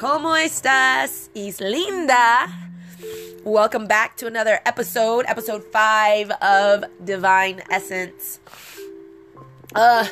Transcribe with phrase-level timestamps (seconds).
[0.00, 2.48] ¿Cómo estás, Is linda.
[3.44, 8.40] Welcome back to another episode, episode five of Divine Essence.
[9.74, 10.06] Uh,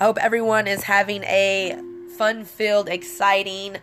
[0.00, 1.76] I hope everyone is having a
[2.16, 3.78] fun filled, exciting,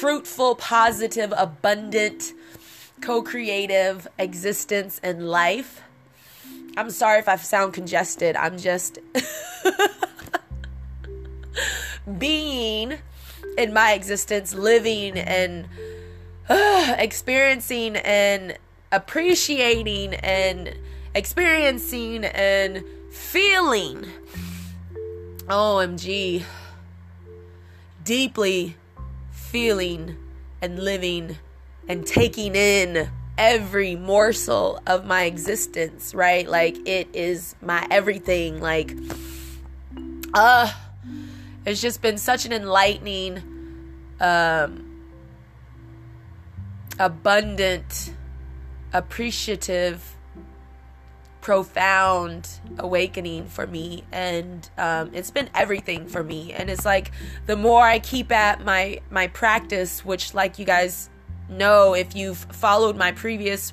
[0.00, 2.32] fruitful, positive, abundant,
[3.00, 5.80] co creative existence and life.
[6.76, 8.34] I'm sorry if I sound congested.
[8.34, 8.98] I'm just
[12.18, 12.98] being
[13.58, 15.68] in my existence, living and
[16.48, 18.56] uh, experiencing and
[18.90, 20.74] appreciating and
[21.14, 24.06] experiencing and feeling.
[25.48, 26.44] OMG.
[28.04, 28.76] Deeply
[29.30, 30.16] feeling
[30.62, 31.36] and living
[31.88, 36.46] and taking in every morsel of my existence, right?
[36.48, 38.60] Like it is my everything.
[38.60, 38.94] Like,
[40.34, 40.70] uh,
[41.64, 43.42] it's just been such an enlightening,
[44.20, 45.02] um,
[46.98, 48.12] abundant,
[48.92, 50.16] appreciative,
[51.40, 54.04] profound awakening for me.
[54.12, 56.52] And um, it's been everything for me.
[56.52, 57.12] And it's like
[57.46, 61.08] the more i keep at my my practice which like you guys
[61.48, 63.72] know if you've followed my previous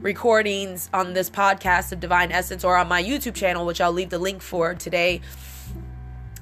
[0.00, 4.10] recordings on this podcast of divine essence or on my youtube channel which i'll leave
[4.10, 5.20] the link for today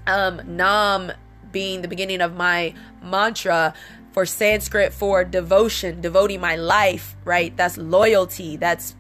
[0.06, 1.12] um, Nam
[1.52, 3.74] being the beginning of my mantra
[4.12, 7.56] for Sanskrit for devotion, devoting my life, right?
[7.56, 8.96] That's loyalty, that's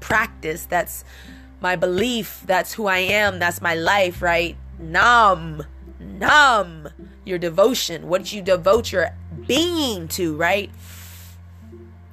[0.00, 1.04] practice, that's
[1.60, 4.56] my belief, that's who I am, that's my life, right?
[4.78, 5.64] Nam,
[5.98, 6.88] Nam,
[7.24, 8.08] your devotion.
[8.08, 9.14] What you devote your
[9.46, 10.70] being to, right?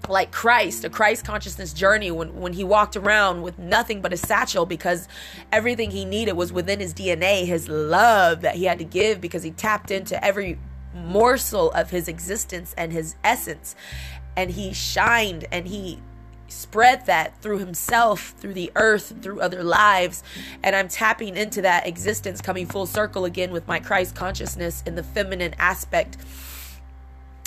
[0.10, 4.18] Like Christ, a Christ consciousness journey when, when he walked around with nothing but a
[4.18, 5.08] satchel because
[5.52, 9.44] everything he needed was within his DNA, his love that he had to give because
[9.44, 10.58] he tapped into every
[10.94, 13.76] morsel of his existence and his essence.
[14.36, 16.00] And he shined and he
[16.48, 20.24] spread that through himself, through the earth, through other lives.
[20.64, 24.96] And I'm tapping into that existence, coming full circle again with my Christ consciousness in
[24.96, 26.18] the feminine aspect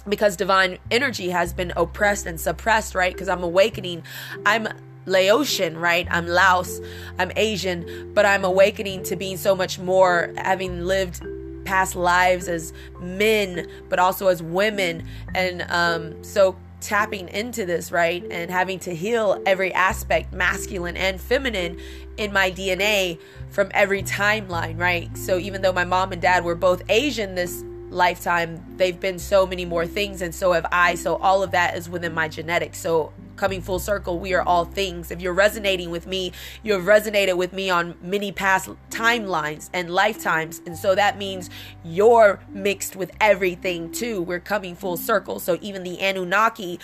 [0.09, 3.13] because divine energy has been oppressed and suppressed, right?
[3.13, 4.03] Because I'm awakening.
[4.45, 4.69] I'm
[5.07, 6.07] Laotian, right?
[6.11, 6.81] I'm Laos,
[7.19, 11.23] I'm Asian, but I'm awakening to being so much more, having lived
[11.65, 15.07] past lives as men, but also as women.
[15.35, 18.25] And um, so tapping into this, right?
[18.31, 21.79] And having to heal every aspect, masculine and feminine,
[22.17, 23.19] in my DNA
[23.51, 25.17] from every timeline, right?
[25.17, 27.65] So even though my mom and dad were both Asian, this
[27.95, 30.95] lifetime, they've been so many more things, and so have I.
[30.95, 32.79] So all of that is within my genetics.
[32.79, 35.11] So coming full circle, we are all things.
[35.11, 36.33] If you're resonating with me,
[36.63, 40.61] you have resonated with me on many past timelines and lifetimes.
[40.67, 41.51] And so that means
[41.85, 44.23] you're mixed with everything too.
[44.23, 45.41] We're coming full circle.
[45.41, 46.79] So even the Anunnaki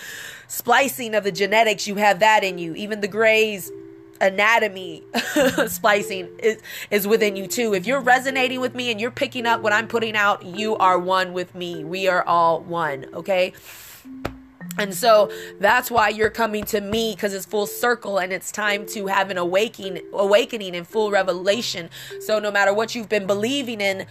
[0.47, 2.75] splicing of the genetics, you have that in you.
[2.75, 3.71] Even the Greys
[4.21, 5.03] anatomy
[5.67, 7.73] splicing is, is within you too.
[7.73, 10.97] If you're resonating with me and you're picking up what I'm putting out, you are
[10.97, 11.83] one with me.
[11.83, 13.53] We are all one, okay?
[14.77, 15.29] And so
[15.59, 19.29] that's why you're coming to me because it's full circle and it's time to have
[19.29, 21.89] an awakening awakening in full revelation.
[22.21, 24.05] So no matter what you've been believing in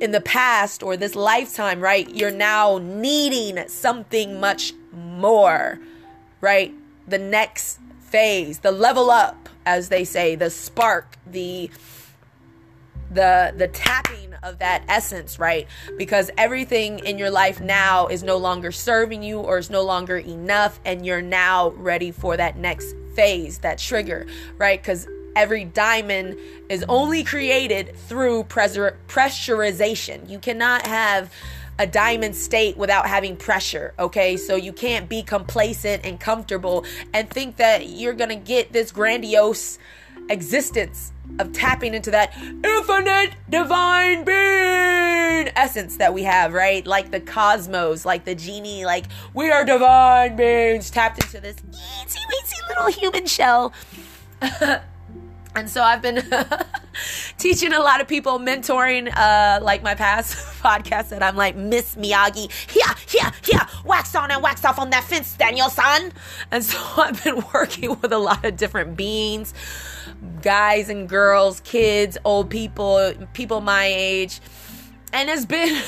[0.00, 2.08] in the past or this lifetime, right?
[2.08, 5.80] You're now needing something much more,
[6.40, 6.72] right?
[7.08, 11.70] The next phase, the level up, as they say, the spark, the
[13.10, 15.66] the the tapping of that essence, right?
[15.96, 20.18] Because everything in your life now is no longer serving you or is no longer
[20.18, 24.26] enough and you're now ready for that next phase, that trigger,
[24.58, 24.82] right?
[24.82, 26.36] Cuz every diamond
[26.68, 30.28] is only created through pressurization.
[30.28, 31.32] You cannot have
[31.78, 34.36] a diamond state without having pressure, okay?
[34.36, 39.78] So you can't be complacent and comfortable and think that you're gonna get this grandiose
[40.28, 46.86] existence of tapping into that infinite divine being essence that we have, right?
[46.86, 52.16] Like the cosmos, like the genie, like we are divine beings tapped into this eensy
[52.16, 53.72] weensy little human shell.
[55.58, 56.22] And so I've been
[57.38, 61.96] teaching a lot of people, mentoring, uh, like my past podcast that I'm like, Miss
[61.96, 66.12] Miyagi, yeah, yeah, yeah, wax on and wax off on that fence, Daniel-san.
[66.52, 69.52] And so I've been working with a lot of different beings,
[70.42, 74.40] guys and girls, kids, old people, people my age.
[75.12, 75.82] And it's been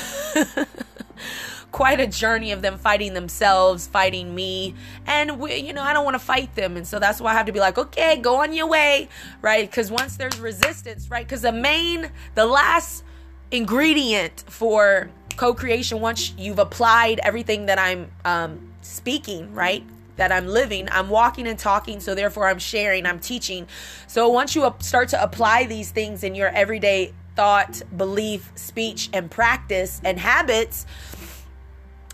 [1.71, 4.75] quite a journey of them fighting themselves, fighting me.
[5.05, 6.77] And, we, you know, I don't want to fight them.
[6.77, 9.07] And so that's why I have to be like, okay, go on your way,
[9.41, 9.69] right?
[9.69, 11.25] Because once there's resistance, right?
[11.25, 13.03] Because the main, the last
[13.51, 19.83] ingredient for co-creation once you've applied everything that i'm um, speaking right
[20.15, 23.67] that i'm living i'm walking and talking so therefore i'm sharing i'm teaching
[24.07, 29.31] so once you start to apply these things in your everyday thought belief speech and
[29.31, 30.85] practice and habits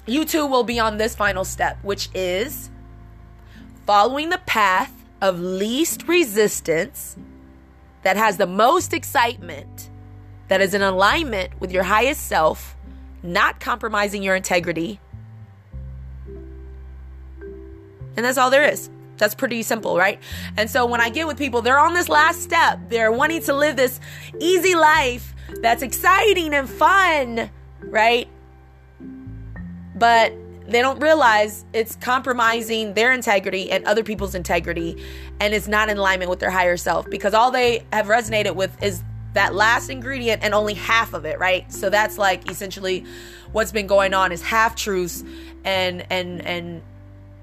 [0.07, 2.69] you too will be on this final step which is
[3.86, 7.18] following the path of least resistance
[8.04, 9.89] that has the most excitement
[10.48, 12.77] that is in alignment with your highest self
[13.24, 15.00] not compromising your integrity.
[18.15, 18.89] And that's all there is.
[19.18, 20.19] That's pretty simple, right?
[20.57, 22.80] And so when I get with people, they're on this last step.
[22.89, 24.00] They're wanting to live this
[24.39, 27.50] easy life that's exciting and fun,
[27.81, 28.27] right?
[29.97, 30.33] But
[30.67, 35.01] they don't realize it's compromising their integrity and other people's integrity
[35.39, 38.83] and it's not in alignment with their higher self because all they have resonated with
[38.83, 39.01] is
[39.33, 41.71] that last ingredient and only half of it, right?
[41.71, 43.05] So that's like essentially
[43.51, 45.23] what's been going on is half truths
[45.63, 46.81] and and and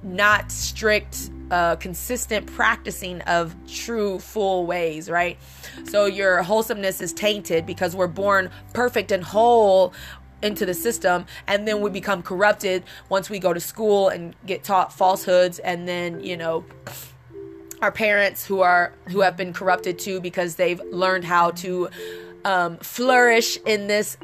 [0.03, 5.39] not strict uh, consistent practicing of true full ways right
[5.85, 9.95] so your wholesomeness is tainted because we're born perfect and whole
[10.45, 14.63] into the system and then we become corrupted once we go to school and get
[14.63, 16.65] taught falsehoods and then you know
[17.81, 21.89] our parents who are who have been corrupted too because they've learned how to
[22.45, 24.17] um, flourish in this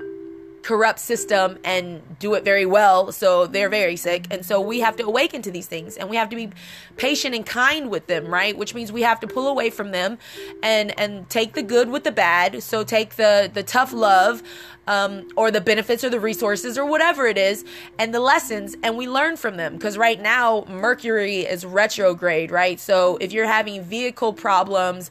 [0.62, 4.26] corrupt system and do it very well so they're very sick.
[4.30, 6.50] And so we have to awaken to these things and we have to be
[6.96, 8.56] patient and kind with them right?
[8.56, 10.18] Which means we have to pull away from them
[10.62, 12.62] and and take the good with the bad.
[12.62, 14.42] So take the the tough love
[14.86, 17.64] um, or the benefits or the resources or whatever it is
[17.98, 19.74] and the lessons and we learn from them.
[19.74, 22.78] Because right now mercury is retrograde right?
[22.78, 25.10] So if you're having vehicle problems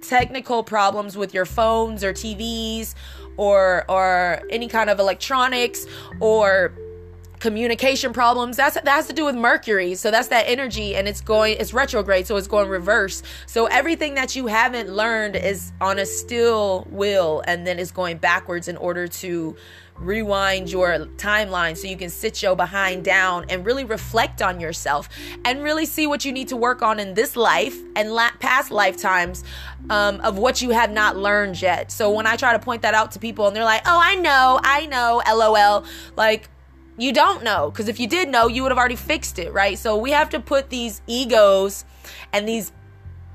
[0.00, 2.94] technical problems with your phones or TVs
[3.38, 5.86] or or any kind of electronics
[6.20, 6.74] or
[7.38, 8.56] communication problems.
[8.56, 9.94] That's that has to do with mercury.
[9.94, 12.26] So that's that energy and it's going it's retrograde.
[12.26, 13.22] So it's going reverse.
[13.46, 18.18] So everything that you haven't learned is on a still will and then is going
[18.18, 19.56] backwards in order to
[20.00, 25.08] rewind your timeline so you can sit your behind down and really reflect on yourself
[25.44, 28.70] and really see what you need to work on in this life and la- past
[28.70, 29.44] lifetimes
[29.90, 31.90] um, of what you have not learned yet.
[31.90, 34.14] So when I try to point that out to people and they're like, oh, I
[34.14, 35.84] know, I know, lol,
[36.16, 36.48] like,
[36.96, 39.78] you don't know because if you did know, you would have already fixed it, right?
[39.78, 41.84] So we have to put these egos
[42.32, 42.72] and these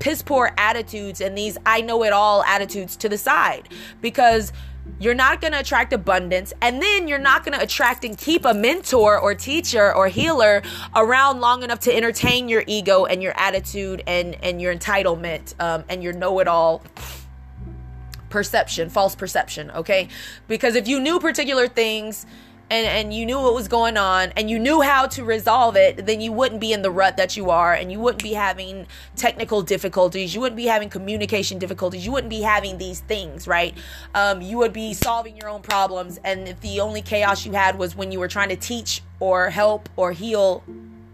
[0.00, 3.70] piss poor attitudes and these I know it all attitudes to the side
[4.02, 4.52] because
[4.98, 8.44] you're not going to attract abundance and then you're not going to attract and keep
[8.44, 10.62] a mentor or teacher or healer
[10.94, 15.84] around long enough to entertain your ego and your attitude and and your entitlement um,
[15.88, 16.82] and your know-it-all
[18.30, 20.08] perception false perception okay?
[20.48, 22.26] Because if you knew particular things
[22.70, 26.06] and and you knew what was going on and you knew how to resolve it
[26.06, 28.86] then you wouldn't be in the rut that you are and you wouldn't be having
[29.16, 30.34] technical difficulties.
[30.34, 32.04] You wouldn't be having communication difficulties.
[32.04, 33.76] You wouldn't be having these things right?
[34.14, 37.78] Um, you would be solving your own problems and if the only chaos you had
[37.78, 40.62] was when you were trying to teach or help or heal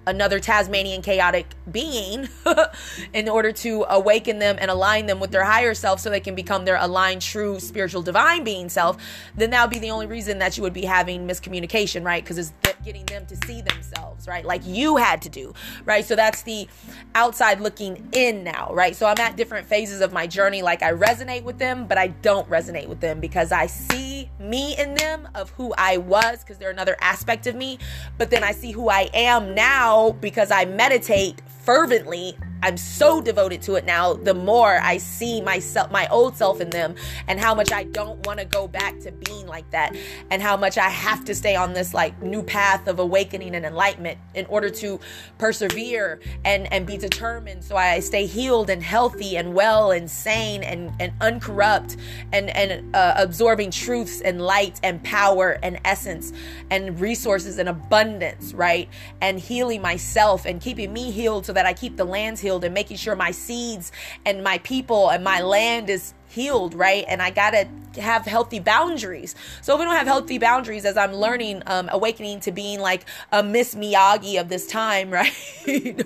[0.06, 2.28] another Tasmanian chaotic being
[3.12, 6.34] in order to awaken them and align them with their higher self so they can
[6.34, 8.96] become their aligned, true, spiritual, divine being self,
[9.36, 12.22] then that would be the only reason that you would be having miscommunication, right?
[12.24, 12.52] Because it's
[12.84, 14.44] getting them to see themselves, right?
[14.44, 15.52] Like you had to do,
[15.84, 16.04] right?
[16.04, 16.66] So that's the
[17.14, 18.96] outside looking in now, right?
[18.96, 20.62] So I'm at different phases of my journey.
[20.62, 24.76] Like I resonate with them, but I don't resonate with them because I see me
[24.78, 27.78] in them of who I was because they're another aspect of me.
[28.16, 29.89] But then I see who I am now
[30.20, 35.90] because I meditate fervently I'm so devoted to it now, the more I see myself,
[35.90, 36.94] my old self in them,
[37.26, 39.96] and how much I don't want to go back to being like that,
[40.30, 43.64] and how much I have to stay on this like new path of awakening and
[43.64, 45.00] enlightenment in order to
[45.38, 47.64] persevere and and be determined.
[47.64, 51.96] So I stay healed and healthy and well and sane and and uncorrupt
[52.32, 56.32] and and uh, absorbing truths and light and power and essence
[56.70, 58.88] and resources and abundance, right?
[59.20, 62.64] And healing myself and keeping me healed so that I keep the lands healed healed
[62.64, 63.92] and making sure my seeds
[64.26, 67.04] and my people and my land is healed, right?
[67.08, 67.68] And I gotta
[68.00, 69.34] have healthy boundaries.
[69.62, 73.04] So if we don't have healthy boundaries, as I'm learning, um, awakening to being like
[73.30, 75.32] a Miss Miyagi of this time, right?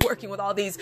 [0.04, 0.78] Working with all these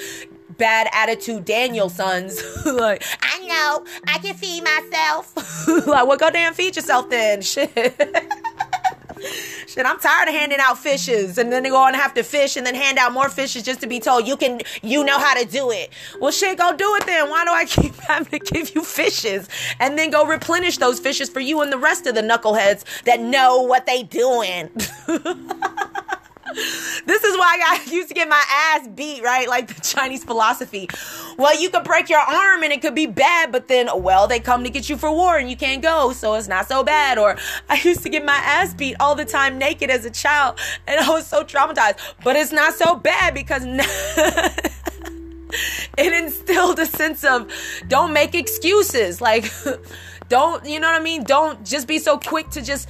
[0.58, 2.40] bad attitude Daniel-sans.
[2.66, 5.36] like, I know, I can feed myself.
[5.86, 7.42] like, well, go damn feed yourself then.
[7.42, 7.72] Shit.
[9.66, 12.56] Shit, I'm tired of handing out fishes and then they go and have to fish
[12.56, 15.34] and then hand out more fishes just to be told you can, you know how
[15.34, 15.90] to do it.
[16.20, 17.30] Well, shit, go do it then.
[17.30, 19.48] Why do I keep having to give you fishes
[19.80, 23.20] and then go replenish those fishes for you and the rest of the knuckleheads that
[23.20, 24.70] know what they doing?
[26.52, 29.48] this is why I used to get my ass beat, right?
[29.48, 30.88] Like the Chinese philosophy.
[31.38, 34.40] Well, you could break your arm and it could be bad, but then, well, they
[34.40, 37.18] come to get you for war and you can't go, so it's not so bad.
[37.18, 37.36] Or
[37.68, 41.00] I used to get my ass beat all the time naked as a child and
[41.00, 43.64] I was so traumatized, but it's not so bad because.
[45.98, 47.50] it instilled a sense of
[47.88, 49.20] don't make excuses.
[49.20, 49.52] Like,
[50.32, 51.24] don't, you know what I mean?
[51.24, 52.88] Don't just be so quick to just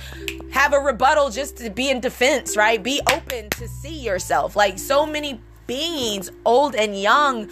[0.53, 2.81] have a rebuttal just to be in defense, right?
[2.81, 4.55] Be open to see yourself.
[4.55, 7.51] Like so many beings, old and young,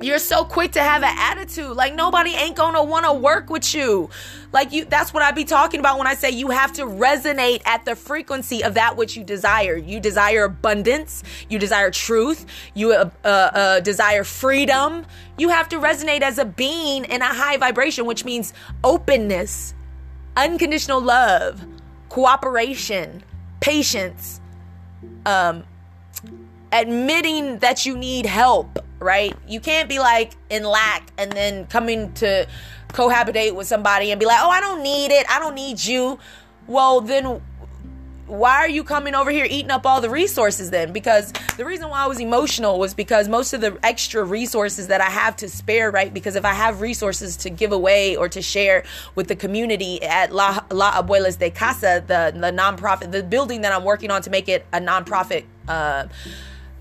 [0.00, 1.76] you're so quick to have an attitude.
[1.76, 4.08] Like nobody ain't gonna want to work with you.
[4.52, 7.62] Like you that's what i be talking about when i say you have to resonate
[7.66, 9.76] at the frequency of that which you desire.
[9.76, 11.24] You desire abundance.
[11.48, 12.46] You desire truth.
[12.74, 15.04] You uh, uh, uh, desire freedom.
[15.36, 18.52] You have to resonate as a being in a high vibration which means
[18.84, 19.74] openness
[20.36, 21.64] unconditional love
[22.08, 23.24] cooperation
[23.60, 24.40] patience
[25.26, 25.64] um
[26.70, 29.36] admitting that you need help right?
[29.46, 32.46] You can't be like in lack and then coming to
[32.88, 35.26] cohabitate with somebody and be like, oh, I don't need it.
[35.30, 36.18] I don't need you.
[36.66, 37.40] Well, then
[38.28, 40.92] why are you coming over here eating up all the resources then?
[40.92, 45.00] Because the reason why I was emotional was because most of the extra resources that
[45.00, 46.12] I have to spare, right?
[46.12, 50.32] Because if I have resources to give away or to share with the community at
[50.32, 54.30] La, La Abuelas de Casa, the, the nonprofit, the building that I'm working on to
[54.30, 56.06] make it a nonprofit, uh,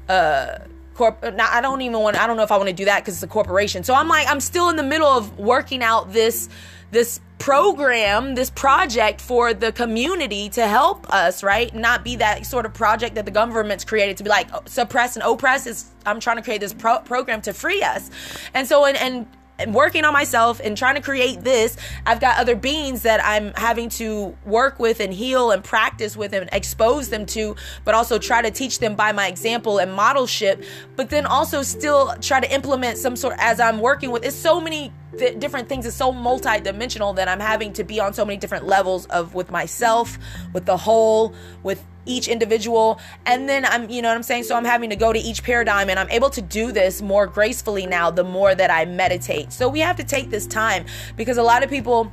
[0.10, 0.60] uh,
[0.98, 3.06] corp now I don't even want I don't know if I want to do that
[3.06, 3.84] cuz it's a corporation.
[3.84, 6.50] So I'm like I'm still in the middle of working out this
[6.92, 11.74] this program, this project for the community to help us, right?
[11.76, 15.16] Not be that sort of project that the government's created to be like oh, suppress
[15.16, 15.68] and oppress.
[15.68, 18.10] Is I'm trying to create this pro- program to free us,
[18.54, 19.28] and so and and
[19.68, 23.90] working on myself and trying to create this, I've got other beings that I'm having
[23.90, 28.42] to work with and heal and practice with and expose them to, but also try
[28.42, 32.98] to teach them by my example and modelship, but then also still try to implement
[32.98, 34.24] some sort as I'm working with.
[34.24, 35.86] It's so many th- different things.
[35.86, 39.50] It's so multi-dimensional that I'm having to be on so many different levels of with
[39.52, 40.18] myself,
[40.54, 41.34] with the whole,
[41.64, 44.44] with each individual and then i'm you know what i'm saying?
[44.44, 47.28] So i'm having to go to each paradigm and i'm able to do this more
[47.28, 49.52] gracefully now the more that i meditate.
[49.52, 50.86] So we have to take this time
[51.16, 52.12] because a lot of people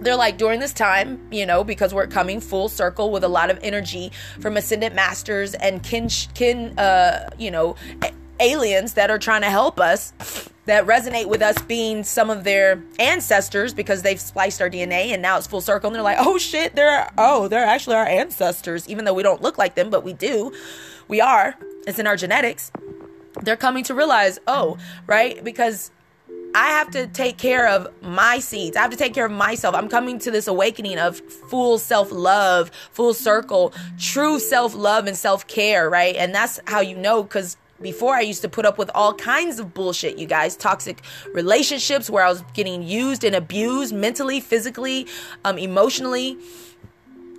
[0.00, 3.50] they're like during this time, you know, because we're coming full circle with a lot
[3.50, 7.76] of energy from ascendant masters and kin, kin, uh, you know,
[8.42, 10.12] aliens that are trying to help us
[10.66, 15.20] that resonate with us being some of their ancestors because they've spliced our DNA and
[15.20, 18.88] now it's full circle and they're like, oh shit, they're oh, they're actually our ancestors,
[18.88, 20.52] even though we don't look like them, but we do.
[21.08, 21.56] We are.
[21.86, 22.70] It's in our genetics.
[23.42, 25.42] They're coming to realize, oh, right?
[25.42, 25.90] Because
[26.54, 28.76] I have to take care of my seeds.
[28.76, 29.74] I have to take care of myself.
[29.74, 35.16] I'm coming to this awakening of full self love, full circle, true self love and
[35.16, 36.14] self care, right?
[36.14, 39.58] And that's how you know because before I used to put up with all kinds
[39.58, 40.56] of bullshit, you guys.
[40.56, 45.06] Toxic relationships where I was getting used and abused mentally, physically,
[45.44, 46.38] um, emotionally,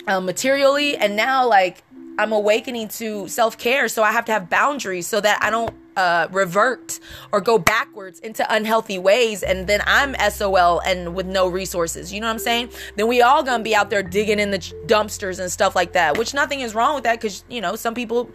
[0.07, 0.97] um, materially.
[0.97, 1.83] And now, like,
[2.19, 3.87] I'm awakening to self care.
[3.87, 6.99] So I have to have boundaries so that I don't uh, revert
[7.31, 12.11] or go backwards into unhealthy ways and then I'm SOL and with no resources.
[12.11, 12.69] You know what I'm saying?
[12.95, 16.17] Then we all gonna be out there digging in the dumpsters and stuff like that,
[16.17, 18.29] which nothing is wrong with that because, you know, some people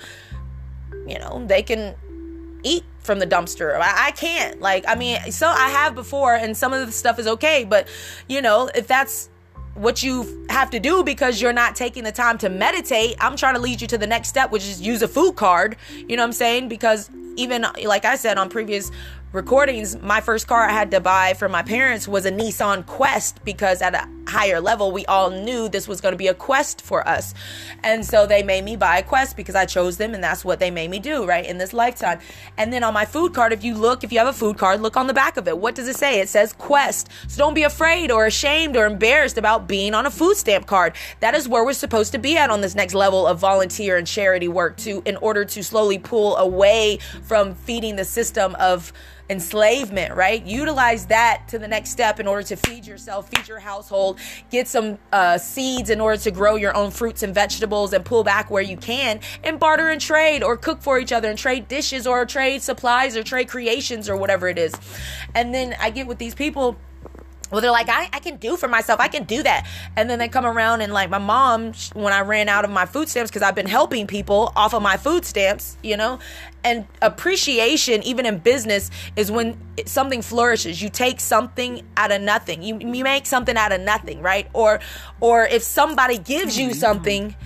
[1.09, 1.95] you know, they can
[2.63, 3.75] eat from the dumpster.
[3.79, 4.61] I, I, can't.
[4.61, 7.89] Like, I mean, so I have before, and some of the stuff is okay, but
[8.29, 9.31] you know, if that's
[9.75, 13.55] what you have to do because you're not taking the time to meditate, I'm trying
[13.55, 15.77] to lead you to the next step, which is use a food card.
[15.95, 16.69] You know what I'm saying?
[16.69, 18.91] Because even like I said on previous
[19.33, 23.45] recordings, my first car I had to buy for my parents was a Nissan Quest
[23.45, 26.83] because at a higher level, we all knew this was going to be a quest
[26.83, 27.35] for us.
[27.83, 30.61] And so they made me buy a quest because I chose them and that's what
[30.61, 32.21] they made me do, right, in this lifetime.
[32.57, 34.81] And then on my food card, if you look, if you have a food card,
[34.81, 35.59] look on the back of it.
[35.59, 36.21] What does it say?
[36.21, 37.09] It says quest.
[37.27, 40.95] So don't be afraid or ashamed or embarrassed about being on a food stamp card.
[41.21, 44.07] That is where we're supposed to be at on this next level of volunteer and
[44.07, 48.93] charity work to in order to slowly pull away from feeding the system of
[49.31, 50.45] enslavement, right?
[50.45, 54.19] Utilize that to the next step in order to feed yourself, feed your household,
[54.51, 58.25] get some uh, seeds in order to grow your own fruits and vegetables and pull
[58.25, 61.69] back where you can and barter and trade or cook for each other and trade
[61.69, 64.75] dishes or trade supplies or trade creations or whatever it is.
[65.35, 66.77] And then I get with these people
[67.51, 69.01] well they're like I, I can do for myself.
[69.01, 69.67] I can do that.
[69.97, 72.87] And then they come around and like my mom when i ran out of my
[72.87, 76.19] food stamps because i've been helping people off of my food stamps you know?
[76.65, 80.83] And appreciation even in business is when something flourishes.
[80.83, 82.63] You take something out of nothing.
[82.63, 84.49] You, you make something out of nothing right?
[84.53, 84.81] Or
[85.21, 86.79] or if somebody gives you mm-hmm.
[86.79, 87.37] something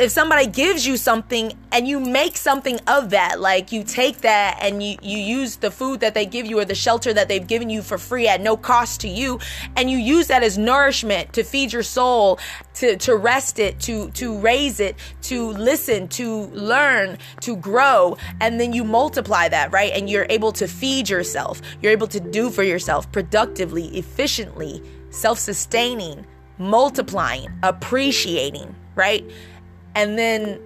[0.00, 4.58] if somebody gives you something and you make something of that like you take that
[4.60, 7.46] and you you use the food that they give you or the shelter that they've
[7.46, 9.38] given you for free at no cost to you
[9.76, 12.40] and you use that as nourishment to feed your soul
[12.74, 18.60] to to rest it to to raise it to listen to learn to grow and
[18.60, 19.92] then you multiply that right?
[19.92, 21.60] And you're able to feed yourself.
[21.80, 26.26] You're able to do for yourself productively efficiently self-sustaining
[26.58, 29.24] multiplying appreciating right
[29.94, 30.60] and then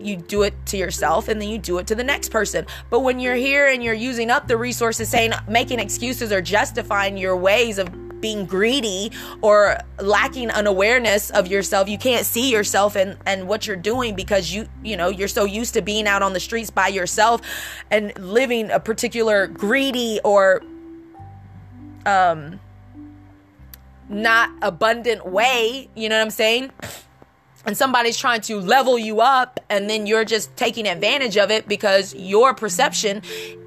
[0.00, 2.66] you do it to yourself and then you do it to the next person.
[2.90, 7.16] But when you're here and you're using up the resources, saying, making excuses or justifying
[7.16, 7.88] your ways of
[8.20, 9.10] being greedy
[9.42, 14.14] or lacking an awareness of yourself you can't see yourself and and what you're doing
[14.14, 17.40] because you you know you're so used to being out on the streets by yourself
[17.90, 20.62] and living a particular greedy or
[22.06, 22.60] um
[24.08, 26.70] not abundant way you know what i'm saying
[27.64, 31.68] and somebody's trying to level you up and then you're just taking advantage of it
[31.68, 33.22] because your perception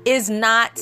[0.06, 0.80] is not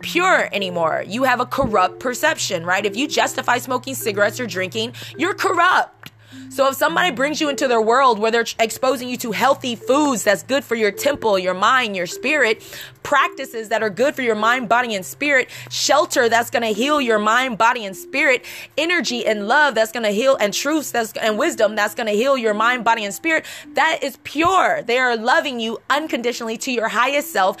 [0.00, 1.04] pure anymore.
[1.06, 2.84] You have a corrupt perception, right?
[2.84, 6.09] If you justify smoking cigarettes or drinking, you're corrupt.
[6.48, 10.24] So if somebody brings you into their world where they're exposing you to healthy foods
[10.24, 12.62] that's good for your temple, your mind, your spirit,
[13.02, 17.00] practices that are good for your mind, body, and spirit, shelter that's going to heal
[17.00, 18.44] your mind, body, and spirit,
[18.76, 22.12] energy and love that's going to heal, and truths that's and wisdom that's going to
[22.12, 23.44] heal your mind, body, and spirit,
[23.74, 24.82] that is pure.
[24.82, 27.56] They are loving you unconditionally to your highest self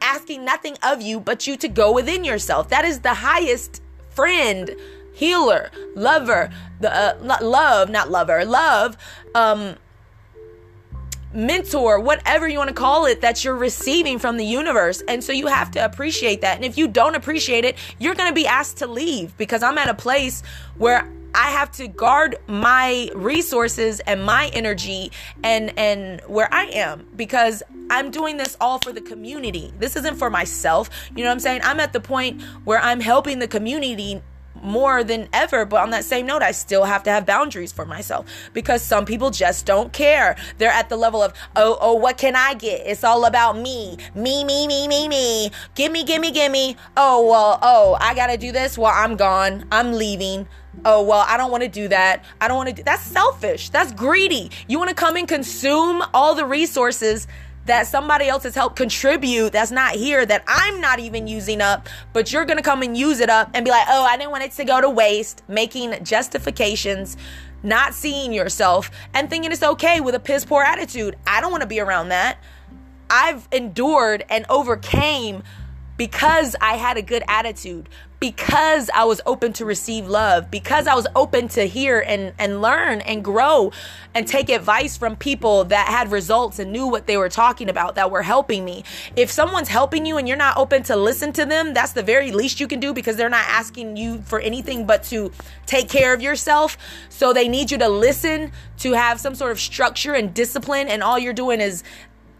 [0.00, 2.68] asking nothing of you but you to go within yourself.
[2.68, 3.80] That is the highest
[4.10, 4.70] friend
[5.14, 8.96] healer, lover, the uh, love, not lover, love,
[9.34, 9.76] um,
[11.32, 15.02] mentor, whatever you want to call it, that you're receiving from the universe.
[15.08, 16.56] And so you have to appreciate that.
[16.56, 19.78] And if you don't appreciate it, you're going to be asked to leave because I'm
[19.78, 20.42] at a place
[20.76, 25.10] where I have to guard my resources and my energy
[25.42, 29.72] and and where I am because I'm doing this all for the community.
[29.80, 30.88] This isn't for myself.
[31.14, 31.62] You know what I'm saying?
[31.64, 34.22] I'm at the point where I'm helping the community
[34.64, 35.64] more than ever.
[35.64, 39.04] But on that same note, I still have to have boundaries for myself because some
[39.04, 40.36] people just don't care.
[40.58, 42.86] They're at the level of, oh, oh, what can I get?
[42.86, 43.98] It's all about me.
[44.14, 45.50] Me, me, me, me, me.
[45.74, 46.76] Gimme, gimme, gimme.
[46.96, 48.78] Oh, well, oh, I gotta do this.
[48.78, 49.66] Well, I'm gone.
[49.70, 50.48] I'm leaving.
[50.84, 52.24] Oh, well, I don't want to do that.
[52.40, 53.70] I don't want to do that's selfish.
[53.70, 54.50] That's greedy.
[54.66, 57.26] You want to come and consume all the resources
[57.66, 61.88] that somebody else has helped contribute that's not here that I'm not even using up,
[62.12, 64.44] but you're gonna come and use it up and be like, oh, I didn't want
[64.44, 67.16] it to go to waste, making justifications,
[67.62, 71.16] not seeing yourself, and thinking it's okay with a piss poor attitude.
[71.26, 72.38] I don't wanna be around that.
[73.08, 75.42] I've endured and overcame
[75.96, 77.88] because I had a good attitude,
[78.20, 82.62] because I was open to receive love, because I was open to hear and, and
[82.62, 83.70] learn and grow
[84.14, 87.96] and take advice from people that had results and knew what they were talking about
[87.96, 88.82] that were helping me.
[89.14, 92.32] If someone's helping you and you're not open to listen to them, that's the very
[92.32, 95.30] least you can do because they're not asking you for anything but to
[95.66, 96.78] take care of yourself.
[97.10, 101.02] So they need you to listen, to have some sort of structure and discipline, and
[101.02, 101.82] all you're doing is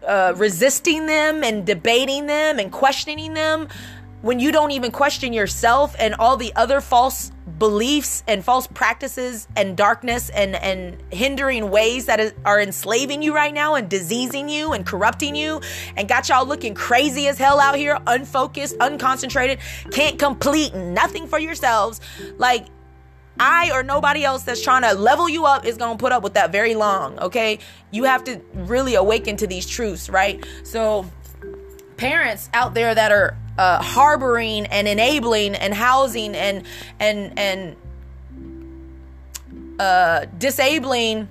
[0.07, 3.67] uh, resisting them and debating them and questioning them
[4.21, 9.47] when you don't even question yourself and all the other false beliefs and false practices
[9.55, 14.49] and darkness and and hindering ways that is, are enslaving you right now and diseasing
[14.49, 15.61] you and corrupting you
[15.95, 19.59] and got y'all looking crazy as hell out here unfocused unconcentrated
[19.91, 22.01] can't complete nothing for yourselves.
[22.37, 22.65] Like
[23.39, 26.23] I or nobody else that's trying to level you up is going to put up
[26.23, 27.59] with that very long, okay?
[27.91, 30.43] You have to really awaken to these truths, right?
[30.63, 31.09] So,
[31.97, 36.65] parents out there that are uh, harboring and enabling and housing and
[36.99, 37.75] and and
[39.79, 41.29] uh, disabling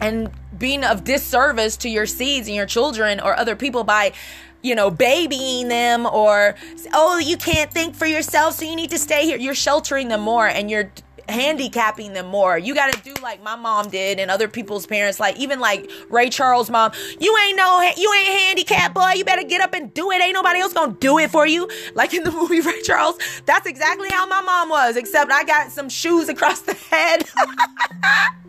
[0.00, 4.12] and being of disservice to your seeds and your children or other people by
[4.60, 6.56] you know, babying them or,
[6.92, 9.38] oh, you can't think for yourself, so you need to stay here.
[9.38, 10.90] You're sheltering them more and you're
[11.28, 12.58] handicapping them more.
[12.58, 15.90] You got to do like my mom did and other people's parents, like even like
[16.08, 16.92] Ray Charles' mom.
[17.20, 19.12] You ain't no, you ain't handicapped, boy.
[19.16, 20.22] You better get up and do it.
[20.22, 21.68] Ain't nobody else gonna do it for you.
[21.94, 25.70] Like in the movie Ray Charles, that's exactly how my mom was, except I got
[25.70, 27.24] some shoes across the head,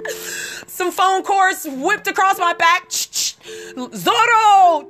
[0.67, 2.89] some phone cords whipped across my back.
[2.89, 4.87] Zorro,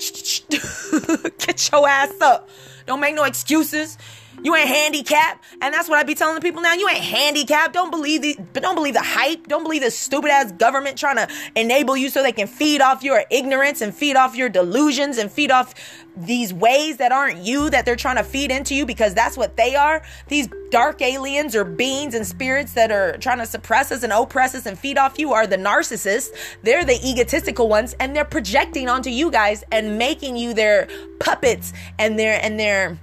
[1.46, 2.50] get your ass up.
[2.86, 3.98] Don't make no excuses.
[4.44, 5.44] You ain't handicapped.
[5.62, 6.74] And that's what I be telling the people now.
[6.74, 7.74] You ain't handicapped.
[7.74, 9.48] Don't believe the but don't believe the hype.
[9.48, 13.04] Don't believe the stupid ass government trying to enable you so they can feed off
[13.04, 15.74] your ignorance and feed off your delusions and feed off
[16.16, 19.56] these ways that aren't you that they're trying to feed into you because that's what
[19.56, 20.02] they are.
[20.28, 24.54] These dark aliens or beings and spirits that are trying to suppress us and oppress
[24.54, 26.30] us and feed off you are the narcissists.
[26.64, 30.88] They're the egotistical ones and they're projecting onto you guys and making you their
[31.20, 33.00] puppets and their and their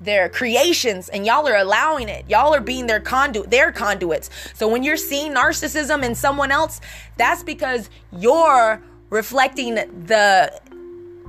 [0.00, 2.24] their creations and y'all are allowing it.
[2.28, 4.30] Y'all are being their conduit, their conduits.
[4.54, 6.80] So when you're seeing narcissism in someone else,
[7.16, 10.60] that's because you're reflecting the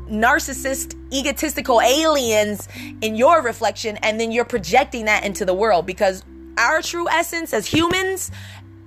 [0.10, 2.68] narcissist, egotistical aliens
[3.02, 6.24] in your reflection, and then you're projecting that into the world because
[6.58, 8.30] our true essence as humans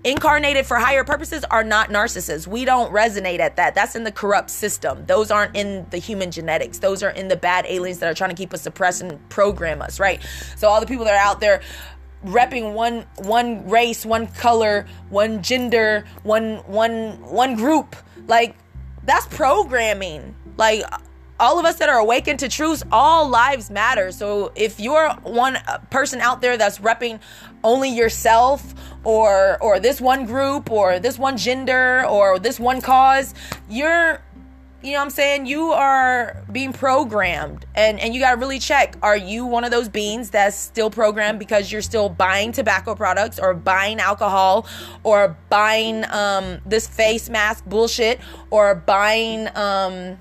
[0.04, 2.46] incarnated for higher purposes are not narcissists.
[2.46, 3.74] We don't resonate at that.
[3.74, 5.04] That's in the corrupt system.
[5.06, 6.78] Those aren't in the human genetics.
[6.78, 9.80] Those are in the bad aliens that are trying to keep us suppressed and program
[9.82, 10.22] us, right?
[10.56, 11.62] So all the people that are out there
[12.24, 18.56] repping one one race, one color, one gender, one one one group, like
[19.04, 20.34] that's programming.
[20.56, 20.84] Like
[21.40, 24.12] all of us that are awakened to truth, all lives matter.
[24.12, 25.58] So if you're one
[25.90, 27.20] person out there that's repping
[27.64, 33.34] only yourself or or this one group or this one gender or this one cause,
[33.68, 34.20] you're
[34.84, 35.46] you know what I'm saying?
[35.46, 38.96] You are being programmed and, and you got to really check.
[39.00, 43.38] Are you one of those beings that's still programmed because you're still buying tobacco products
[43.38, 44.66] or buying alcohol
[45.02, 50.20] or buying um, this face mask bullshit or buying um,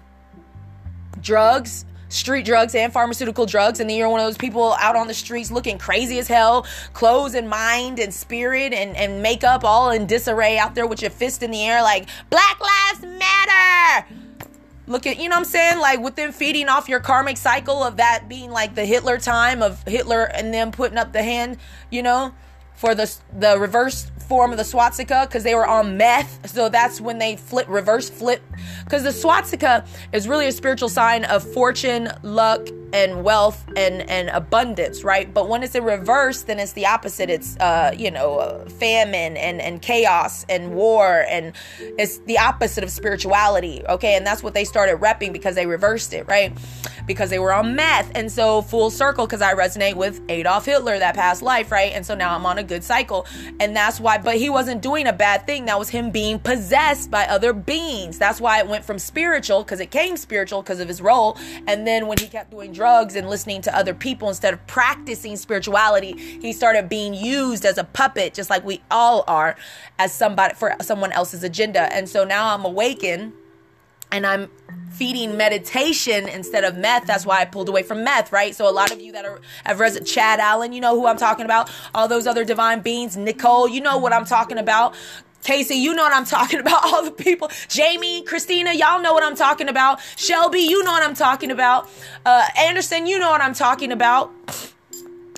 [1.20, 5.08] drugs street drugs and pharmaceutical drugs and then you're one of those people out on
[5.08, 9.90] the streets looking crazy as hell clothes and mind and spirit and, and makeup all
[9.90, 14.08] in disarray out there with your fist in the air like black lives matter!
[14.86, 15.80] Look at you know what i'm saying?
[15.80, 19.64] Like with them feeding off your karmic cycle of that being like the hitler time
[19.64, 21.58] of hitler and them putting up the hand
[21.90, 22.34] you know
[22.76, 26.50] for the the reverse form of the swastika because they were on meth.
[26.50, 28.42] So that's when they flip, reverse flip.
[28.84, 34.30] Because the swastika is really a spiritual sign of fortune, luck, and wealth and and
[34.30, 35.34] abundance, right?
[35.34, 37.30] But when it's in reverse, then it's the opposite.
[37.30, 42.84] It's uh, you know, uh, famine and and chaos and war, and it's the opposite
[42.84, 43.84] of spirituality.
[43.90, 46.56] Okay, and that's what they started repping because they reversed it, right?
[47.08, 49.26] Because they were on meth, and so full circle.
[49.26, 51.92] Because I resonate with Adolf Hitler, that past life, right?
[51.94, 53.26] And so now I'm on a good cycle,
[53.60, 54.20] and that's why.
[54.24, 55.66] But he wasn't doing a bad thing.
[55.66, 58.18] That was him being possessed by other beings.
[58.18, 61.86] That's why it went from spiritual because it came spiritual because of his role, and
[61.86, 66.14] then when he kept doing drugs and listening to other people instead of practicing spirituality,
[66.42, 69.56] he started being used as a puppet, just like we all are,
[70.00, 71.94] as somebody for someone else's agenda.
[71.94, 73.34] And so now I'm awakened
[74.12, 74.50] and I'm
[74.92, 77.08] feeding meditation instead of meth.
[77.08, 78.56] That's why I pulled away from meth, right?
[78.56, 81.18] So a lot of you that are have read Chad Allen, you know who I'm
[81.18, 81.70] talking about.
[81.96, 84.96] All those other divine beings, Nicole, you know what I'm talking about.
[85.44, 86.86] Casey, you know what I'm talking about.
[86.86, 90.00] All the people, Jamie, Christina, y'all know what I'm talking about.
[90.16, 91.90] Shelby, you know what I'm talking about.
[92.26, 94.32] Uh, Anderson, you know what I'm talking about.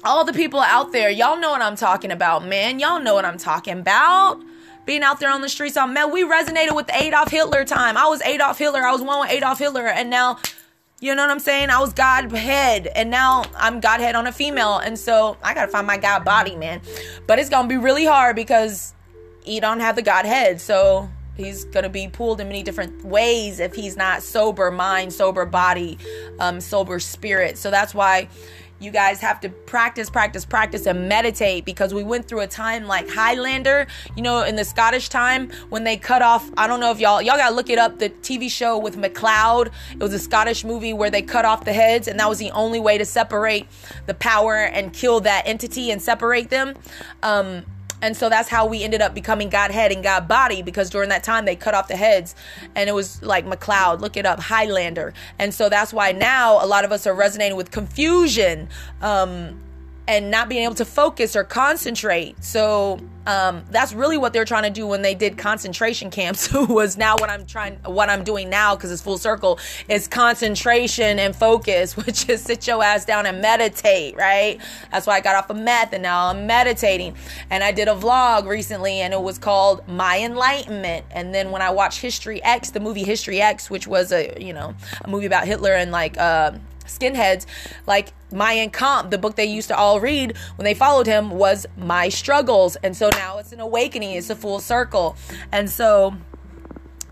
[0.03, 2.79] All the people out there, y'all know what I'm talking about, man.
[2.79, 4.43] Y'all know what I'm talking about.
[4.85, 7.97] Being out there on the streets, on man, we resonated with Adolf Hitler time.
[7.97, 8.81] I was Adolf Hitler.
[8.81, 10.37] I was one with Adolf Hitler, and now
[11.01, 11.69] you know what I'm saying?
[11.69, 15.85] I was Godhead, and now I'm Godhead on a female, and so I gotta find
[15.85, 16.81] my God body, man.
[17.27, 18.93] But it's gonna be really hard because
[19.43, 20.61] he don't have the Godhead.
[20.61, 25.45] So he's to be pulled in many different ways if he's not sober mind, sober
[25.45, 25.97] body,
[26.39, 27.57] um, sober spirit.
[27.57, 28.29] So that's why
[28.79, 32.85] you guys have to practice, practice, practice, and meditate because we went through a time
[32.85, 36.49] like Highlander, you know, in the Scottish time when they cut off.
[36.57, 37.99] I don't know if y'all y'all gotta look it up.
[37.99, 39.71] The TV show with MacLeod.
[39.91, 42.51] It was a Scottish movie where they cut off the heads, and that was the
[42.51, 43.67] only way to separate
[44.05, 46.75] the power and kill that entity and separate them.
[47.23, 47.65] Um,
[48.05, 51.23] and so that's how we ended up becoming Godhead and God body because during that
[51.23, 52.35] time they cut off the heads
[52.75, 55.11] and it was like MacLeod, look it up, Highlander.
[55.39, 58.69] And so that's why now a lot of us are resonating with confusion
[59.01, 59.59] um,
[60.07, 62.43] and not being able to focus or concentrate.
[62.43, 66.53] So um, that's really what they're trying to do when they did concentration camps.
[66.53, 71.17] was now what I'm trying, what I'm doing now because it's full circle is concentration
[71.17, 74.15] and focus, which is sit your ass down and meditate.
[74.15, 74.59] Right?
[74.91, 77.15] That's why I got off of meth and now I'm meditating.
[77.49, 81.05] And I did a vlog recently and it was called My Enlightenment.
[81.11, 84.53] And then when I watched History X, the movie History X, which was a you
[84.53, 86.17] know a movie about Hitler and like.
[86.17, 86.53] Uh,
[86.85, 87.45] skinheads
[87.87, 91.65] like Mein Kampf, the book they used to all read when they followed him was
[91.77, 92.75] My Struggles.
[92.77, 95.15] And so now it's an awakening, it's a full circle.
[95.51, 96.15] And so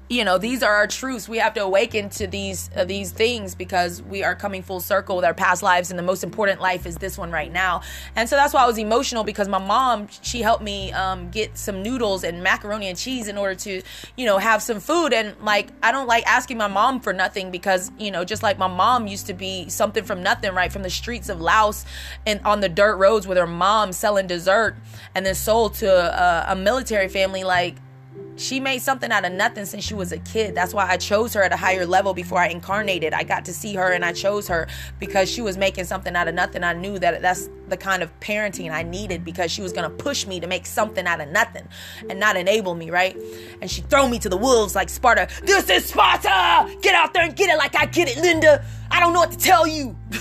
[0.10, 1.30] you know these are our truths.
[1.30, 5.16] We have to awaken to these uh, these things because we are coming full circle
[5.16, 7.82] with our past lives and the most important life is this one right now.
[8.16, 11.58] And so that's why i was emotional because my mom she helped me um, get
[11.58, 13.82] some noodles and macaroni and cheese in order to
[14.18, 15.14] you know have some food.
[15.14, 18.58] And like i don't like asking my mom for nothing because you know just like
[18.58, 21.86] my mom used to be something from nothing right from the streets of laos
[22.26, 24.76] and on the dirt roads with her mom selling dessert
[25.16, 27.76] and then sold to a, a military family like
[28.36, 30.56] she made something out of nothing since she was a kid.
[30.56, 33.14] That's why I chose her at a higher level before I incarnated.
[33.14, 34.68] I got to see her and I chose her
[35.00, 36.64] because she was making something out of nothing.
[36.64, 39.96] I knew that that's the kind of parenting I needed because she was going to
[39.96, 41.68] push me to make something out of nothing
[42.10, 43.16] and not enable me, right?
[43.62, 45.28] And she throw me to the wolves like Sparta.
[45.44, 46.76] This is Sparta!
[46.82, 48.66] Get out there and get it like I get it, Linda.
[48.90, 49.96] I don't know what to tell you.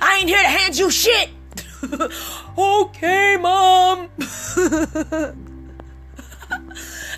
[0.00, 1.30] I ain't here to hand you shit.
[2.58, 4.08] okay, mom.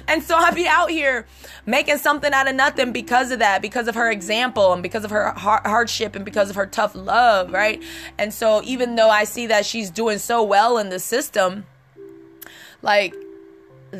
[0.08, 1.26] and so I be out here
[1.66, 5.10] making something out of nothing because of that, because of her example and because of
[5.10, 7.82] her hardship and because of her tough love, right?
[8.18, 11.66] And so even though I see that she's doing so well in the system,
[12.82, 13.14] like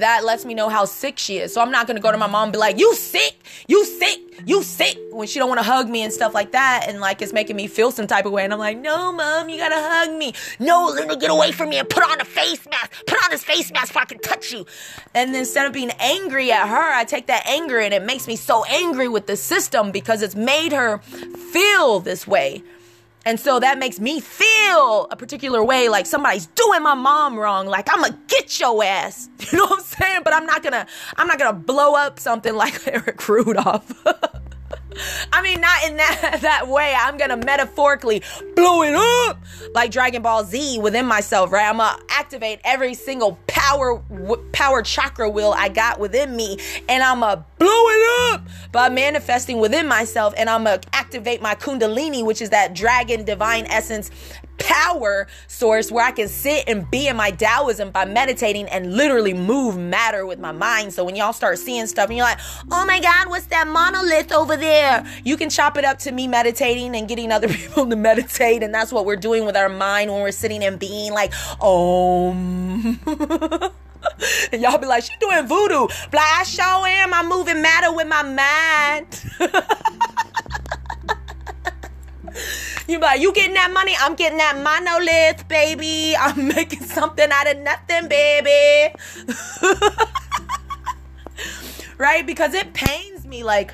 [0.00, 1.52] that lets me know how sick she is.
[1.52, 3.34] So I'm not gonna go to my mom and be like, "You sick?
[3.66, 4.20] You sick?
[4.46, 7.22] You sick?" When she don't want to hug me and stuff like that, and like
[7.22, 8.44] it's making me feel some type of way.
[8.44, 10.34] And I'm like, "No, mom, you gotta hug me.
[10.58, 12.92] No, Linda, get away from me and put on a face mask.
[13.06, 14.66] Put on this face mask so I can touch you."
[15.14, 18.36] And instead of being angry at her, I take that anger and it makes me
[18.36, 20.98] so angry with the system because it's made her
[21.52, 22.62] feel this way.
[23.26, 27.66] And so that makes me feel a particular way, like somebody's doing my mom wrong.
[27.66, 29.28] Like I'm gonna get your ass.
[29.52, 30.20] You know what I'm saying?
[30.24, 34.04] But I'm not gonna, I'm not gonna blow up something like Eric Rudolph.
[35.32, 36.94] I mean, not in that that way.
[36.96, 38.22] I'm gonna metaphorically
[38.54, 39.42] blow it up
[39.74, 41.68] like Dragon Ball Z within myself, right?
[41.68, 44.02] I'm gonna activate every single power
[44.52, 49.58] power chakra wheel I got within me, and I'm gonna blow it up by manifesting
[49.58, 54.10] within myself, and I'm gonna activate my Kundalini, which is that dragon divine essence
[54.58, 59.34] power source where I can sit and be in my Taoism by meditating and literally
[59.34, 60.92] move matter with my mind.
[60.92, 62.40] So when y'all start seeing stuff and you're like,
[62.70, 65.06] oh my God, what's that monolith over there?
[65.24, 68.62] You can chop it up to me meditating and getting other people to meditate.
[68.62, 72.30] And that's what we're doing with our mind when we're sitting and being like, oh.
[74.52, 75.86] and y'all be like, she doing voodoo.
[76.10, 77.14] But I sure am.
[77.14, 79.24] I'm moving matter with my mind.
[82.86, 83.94] You like, you getting that money?
[83.98, 86.14] I'm getting that monolith, baby.
[86.14, 88.94] I'm making something out of nothing, baby.
[91.98, 92.26] right?
[92.26, 93.42] Because it pains me.
[93.42, 93.72] Like,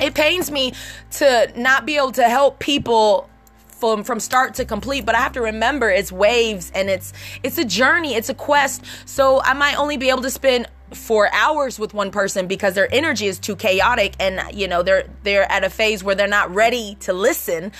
[0.00, 0.72] it pains me
[1.12, 3.28] to not be able to help people
[3.68, 7.56] from from start to complete but i have to remember it's waves and it's it's
[7.56, 11.78] a journey it's a quest so i might only be able to spend four hours
[11.78, 15.64] with one person because their energy is too chaotic and you know they're they're at
[15.64, 17.72] a phase where they're not ready to listen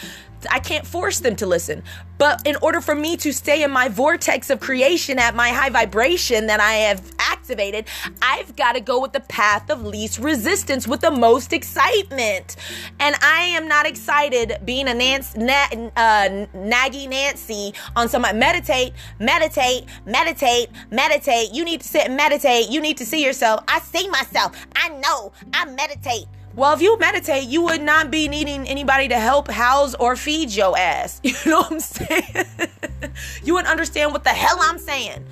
[0.51, 1.83] I can't force them to listen.
[2.19, 5.71] But in order for me to stay in my vortex of creation at my high
[5.71, 7.87] vibration that I have activated,
[8.21, 12.57] I've got to go with the path of least resistance with the most excitement.
[12.99, 18.93] And I am not excited being a Nancy, na- uh, naggy Nancy on some meditate,
[19.19, 21.55] meditate, meditate, meditate.
[21.55, 22.69] You need to sit and meditate.
[22.69, 23.65] You need to see yourself.
[23.67, 24.55] I see myself.
[24.77, 25.33] I know.
[25.55, 26.27] I meditate.
[26.57, 30.51] Well, if you meditate, you would not be needing anybody to help house or feed
[30.51, 31.21] your ass.
[31.31, 32.47] You know what I'm saying?
[33.45, 35.25] you wouldn't understand what the hell I'm saying.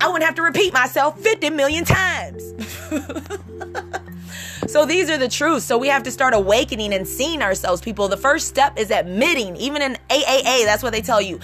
[0.00, 2.42] I wouldn't have to repeat myself 50 million times.
[4.66, 5.64] so these are the truths.
[5.64, 8.08] So we have to start awakening and seeing ourselves, people.
[8.08, 11.38] The first step is admitting, even in AAA, that's what they tell you.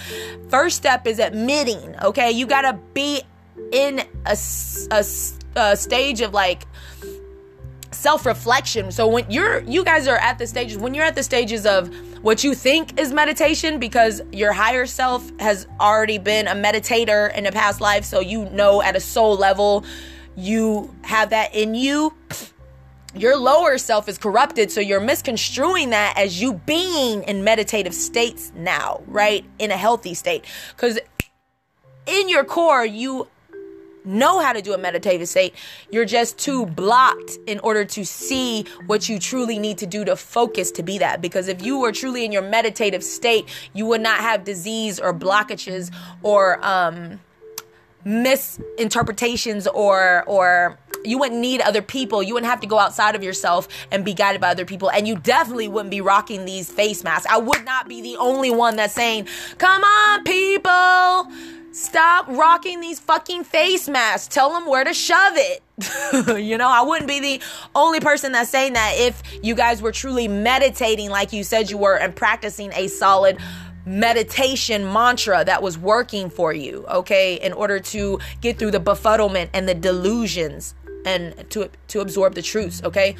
[0.49, 2.31] First step is admitting, okay?
[2.31, 3.23] You got to be
[3.71, 4.37] in a,
[4.91, 5.05] a,
[5.55, 6.67] a stage of like,
[7.91, 8.91] self-reflection.
[8.91, 11.93] So when you're you guys are at the stages when you're at the stages of
[12.23, 17.45] what you think is meditation because your higher self has already been a meditator in
[17.45, 19.83] a past life, so you know at a soul level
[20.35, 22.13] you have that in you.
[23.13, 28.53] Your lower self is corrupted, so you're misconstruing that as you being in meditative states
[28.55, 29.43] now, right?
[29.59, 30.45] In a healthy state.
[30.73, 30.97] Because
[32.05, 33.27] in your core, you
[34.05, 35.53] know how to do a meditative state.
[35.91, 40.15] You're just too blocked in order to see what you truly need to do to
[40.15, 41.21] focus to be that.
[41.21, 45.13] Because if you were truly in your meditative state, you would not have disease or
[45.13, 45.91] blockages
[46.23, 47.19] or um,
[48.03, 52.21] misinterpretations or or you wouldn't need other people.
[52.21, 54.91] You wouldn't have to go outside of yourself and be guided by other people.
[54.91, 57.25] And you definitely wouldn't be rocking these face masks.
[57.29, 62.99] I would not be the only one that's saying, "Come on, people." Stop rocking these
[62.99, 64.33] fucking face masks.
[64.33, 65.63] Tell them where to shove it.
[66.43, 67.41] you know, I wouldn't be the
[67.75, 71.77] only person that's saying that if you guys were truly meditating like you said you
[71.77, 73.37] were and practicing a solid
[73.85, 79.49] meditation mantra that was working for you, okay, in order to get through the befuddlement
[79.53, 83.15] and the delusions and to to absorb the truths, okay?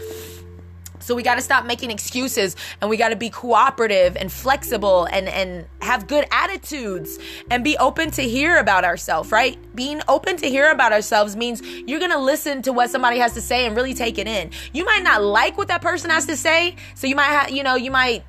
[1.02, 5.06] So we got to stop making excuses and we got to be cooperative and flexible
[5.06, 7.18] and and have good attitudes
[7.50, 9.58] and be open to hear about ourselves, right?
[9.76, 13.34] Being open to hear about ourselves means you're going to listen to what somebody has
[13.34, 14.52] to say and really take it in.
[14.74, 17.64] You might not like what that person has to say, so you might have, you
[17.64, 18.24] know, you might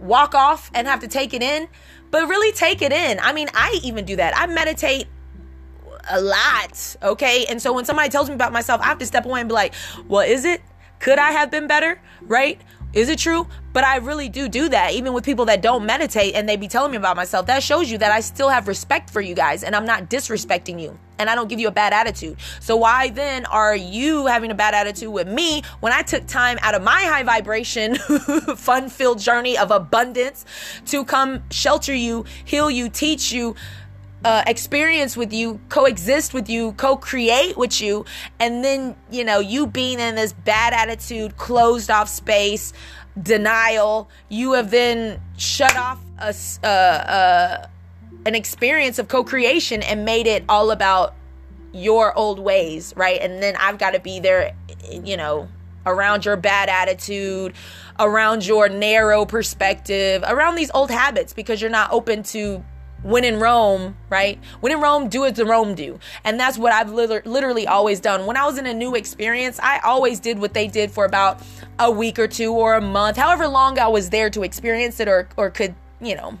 [0.00, 1.68] walk off and have to take it in,
[2.10, 3.18] but really take it in.
[3.20, 4.36] I mean, I even do that.
[4.36, 5.06] I meditate
[6.10, 7.46] a lot, okay?
[7.48, 9.54] And so when somebody tells me about myself, I have to step away and be
[9.54, 9.74] like,
[10.08, 10.60] "Well, is it?
[11.02, 12.00] Could I have been better?
[12.22, 12.60] Right?
[12.92, 13.48] Is it true?
[13.72, 16.68] But I really do do that, even with people that don't meditate and they be
[16.68, 17.46] telling me about myself.
[17.46, 20.80] That shows you that I still have respect for you guys and I'm not disrespecting
[20.80, 22.36] you and I don't give you a bad attitude.
[22.60, 26.58] So why then are you having a bad attitude with me when I took time
[26.62, 27.96] out of my high vibration,
[28.56, 30.44] fun filled journey of abundance
[30.86, 33.56] to come shelter you, heal you, teach you?
[34.24, 38.04] Uh, experience with you, coexist with you, co create with you,
[38.38, 42.72] and then, you know, you being in this bad attitude, closed off space,
[43.20, 47.66] denial, you have then shut off a, uh, uh,
[48.24, 51.14] an experience of co creation and made it all about
[51.72, 53.20] your old ways, right?
[53.20, 54.54] And then I've got to be there,
[54.90, 55.48] you know,
[55.84, 57.54] around your bad attitude,
[57.98, 62.64] around your narrow perspective, around these old habits because you're not open to
[63.02, 64.38] when in Rome, right?
[64.60, 65.98] When in Rome, do as the Rome do.
[66.24, 68.26] And that's what I've literally always done.
[68.26, 71.42] When I was in a new experience, I always did what they did for about
[71.78, 75.08] a week or two or a month, however long I was there to experience it
[75.08, 76.38] or, or could, you know,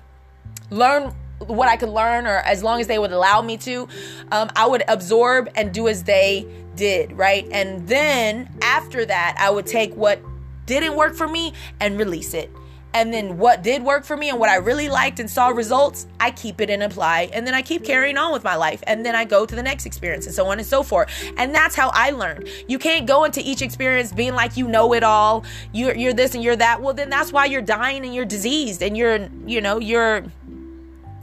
[0.70, 3.88] learn what I could learn or as long as they would allow me to.
[4.30, 6.46] Um, I would absorb and do as they
[6.76, 7.46] did, right?
[7.50, 10.20] And then after that, I would take what
[10.66, 12.50] didn't work for me and release it
[12.94, 16.06] and then what did work for me and what I really liked and saw results,
[16.20, 17.30] I keep it and apply.
[17.32, 18.82] And then I keep carrying on with my life.
[18.86, 21.08] And then I go to the next experience and so on and so forth.
[21.38, 22.48] And that's how I learned.
[22.68, 25.44] You can't go into each experience being like you know it all.
[25.72, 26.82] You're, you're this and you're that.
[26.82, 30.24] Well, then that's why you're dying and you're diseased and you're, you know, you're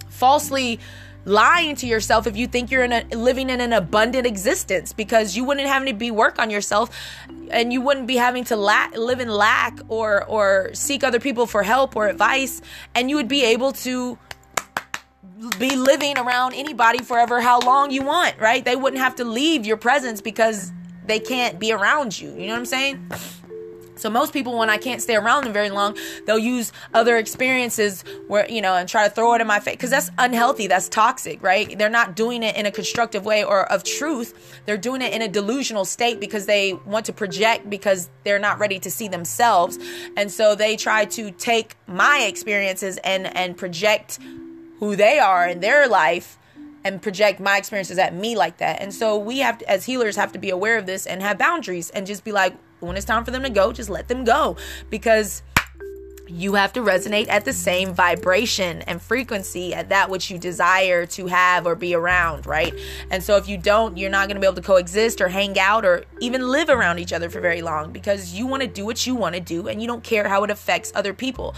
[0.09, 0.79] falsely
[1.25, 5.35] lying to yourself if you think you're in a, living in an abundant existence because
[5.35, 6.89] you wouldn't have to be work on yourself
[7.51, 11.45] and you wouldn't be having to la- live in lack or or seek other people
[11.45, 12.61] for help or advice.
[12.95, 14.17] And you would be able to
[15.57, 18.63] be living around anybody forever how long you want right?
[18.63, 20.71] They wouldn't have to leave your presence because
[21.05, 22.29] they can't be around you.
[22.31, 23.09] You know what i'm saying
[23.99, 28.03] so most people, when I can't stay around them very long, they'll use other experiences
[28.27, 30.67] where, you know, and try to throw it in my face because that's unhealthy.
[30.67, 31.77] That's toxic, right?
[31.77, 34.61] They're not doing it in a constructive way or of truth.
[34.65, 38.59] They're doing it in a delusional state because they want to project because they're not
[38.59, 39.77] ready to see themselves.
[40.15, 44.19] And so they try to take my experiences and, and project
[44.79, 46.37] who they are in their life
[46.83, 48.81] and project my experiences at me like that.
[48.81, 51.37] And so we have to, as healers have to be aware of this and have
[51.37, 54.23] boundaries and just be like, when it's time for them to go, just let them
[54.23, 54.57] go
[54.89, 55.41] because
[56.29, 61.05] you have to resonate at the same vibration and frequency at that which you desire
[61.07, 62.73] to have or be around, right?
[63.09, 65.57] And so if you don't, you're not going to be able to coexist or hang
[65.57, 68.85] out or even live around each other for very long because you want to do
[68.85, 71.55] what you want to do and you don't care how it affects other people.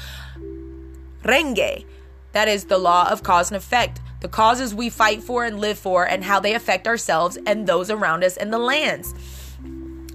[1.24, 1.86] Renge,
[2.32, 4.00] that is the law of cause and effect.
[4.22, 7.90] The causes we fight for and live for and how they affect ourselves and those
[7.90, 9.14] around us and the lands.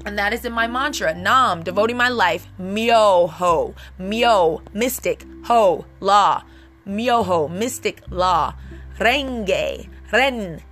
[0.07, 1.13] And that is in my mantra.
[1.15, 2.47] Nam, devoting my life.
[2.59, 3.75] Myo ho.
[3.99, 5.27] Myo, mystic.
[5.47, 6.43] Ho, law.
[6.85, 8.55] Myo ho, mystic law.
[9.01, 10.63] Renge, ren.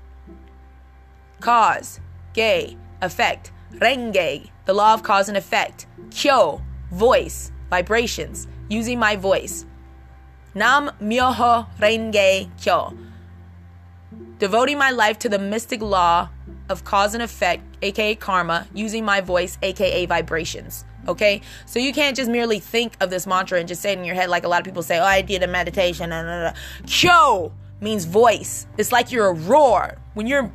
[1.40, 1.98] Cause,
[2.32, 3.50] ge, effect.
[3.72, 5.86] Renge, the law of cause and effect.
[6.12, 8.46] Kyo, voice, vibrations.
[8.68, 9.66] Using my voice.
[10.54, 12.96] Nam myoho renge kyo.
[14.38, 16.28] Devoting my life to the mystic law
[16.68, 20.84] of cause and effect, aka karma, using my voice, aka vibrations.
[21.06, 21.42] Okay?
[21.66, 24.14] So you can't just merely think of this mantra and just say it in your
[24.14, 26.10] head like a lot of people say, oh, I did a meditation.
[26.10, 26.54] Nah.
[26.86, 28.66] Kyo means voice.
[28.78, 29.98] It's like you're a roar.
[30.14, 30.50] When you're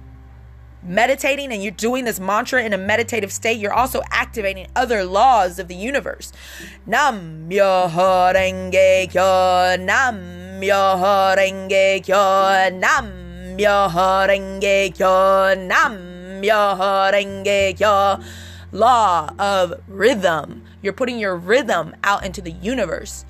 [0.81, 5.59] meditating and you're doing this mantra in a meditative state, you're also activating other laws
[5.59, 6.31] of the universe.
[6.85, 13.28] Nam myoho renge kyo, nam myoho renge kyo, nam
[13.59, 15.97] Myoho Kyo, Nam
[16.41, 18.23] Myoho Kyo.
[18.71, 20.63] Law of rhythm.
[20.81, 23.25] You're putting your rhythm out into the universe.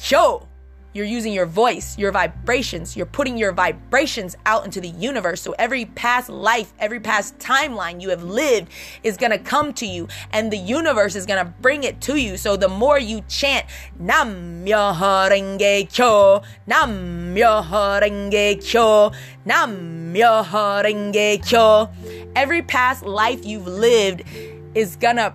[0.00, 0.46] Kyo,
[0.94, 2.96] you're using your voice, your vibrations.
[2.96, 5.42] You're putting your vibrations out into the universe.
[5.42, 8.70] So every past life, every past timeline you have lived
[9.02, 12.16] is going to come to you and the universe is going to bring it to
[12.16, 12.36] you.
[12.36, 13.66] So the more you chant
[13.98, 19.10] Nam Myoho Renge Kyo, Nam Myoho Renge Kyo,
[19.44, 21.90] Nam Myoho Renge Kyo,
[22.36, 24.22] every past life you've lived
[24.76, 25.34] is going to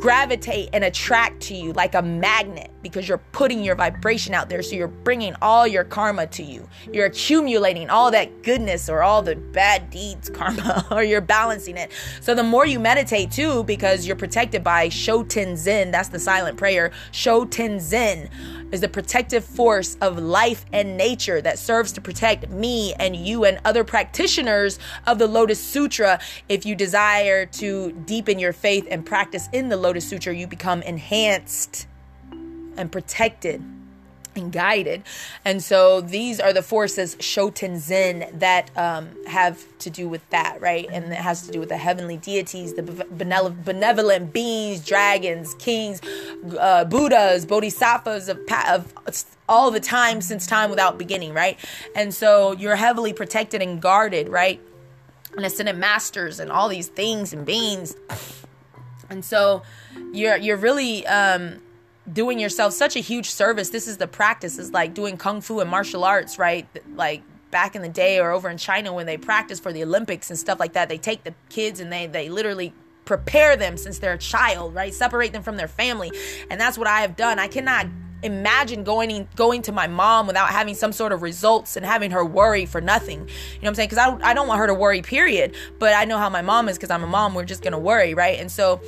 [0.00, 4.62] gravitate and attract to you like a magnet because you're putting your vibration out there.
[4.62, 6.68] So you're bringing all your karma to you.
[6.92, 11.90] You're accumulating all that goodness or all the bad deeds karma, or you're balancing it.
[12.20, 16.56] So the more you meditate too, because you're protected by Shoten Zen, that's the silent
[16.56, 16.92] prayer.
[17.10, 18.28] Shoten Zen
[18.70, 23.44] is the protective force of life and nature that serves to protect me and you
[23.44, 26.20] and other practitioners of the Lotus Sutra.
[26.48, 30.82] If you desire to deepen your faith and practice in the Lotus Sutra, you become
[30.82, 31.86] enhanced
[32.76, 33.62] and protected
[34.36, 35.02] and guided.
[35.44, 40.60] And so these are the forces Shoten Zen that um, have to do with that,
[40.60, 40.88] right?
[40.90, 46.00] And it has to do with the heavenly deities, the benevolent beings, dragons, kings,
[46.58, 48.92] uh, Buddhas, bodhisattvas of, of
[49.48, 51.58] all the time since time without beginning, right?
[51.94, 54.60] And so you're heavily protected and guarded, right?
[55.36, 57.96] And ascended masters and all these things and beings.
[59.10, 59.62] And so
[60.12, 61.60] you're you're really um
[62.12, 63.70] doing yourself such a huge service.
[63.70, 64.58] This is the practice.
[64.58, 66.66] Is like doing kung fu and martial arts, right?
[66.94, 70.30] Like back in the day or over in China when they practice for the Olympics
[70.30, 70.88] and stuff like that.
[70.88, 72.72] They take the kids and they they literally
[73.04, 74.92] prepare them since they're a child, right?
[74.92, 76.10] Separate them from their family.
[76.50, 77.38] And that's what I have done.
[77.38, 77.86] I cannot
[78.22, 82.24] imagine going going to my mom without having some sort of results and having her
[82.24, 83.20] worry for nothing.
[83.20, 83.30] You know
[83.60, 83.88] what I'm saying?
[83.90, 85.54] Because I, I don't want her to worry, period.
[85.78, 87.34] But I know how my mom is because I'm a mom.
[87.34, 88.40] We're just going to worry, right?
[88.40, 88.80] And so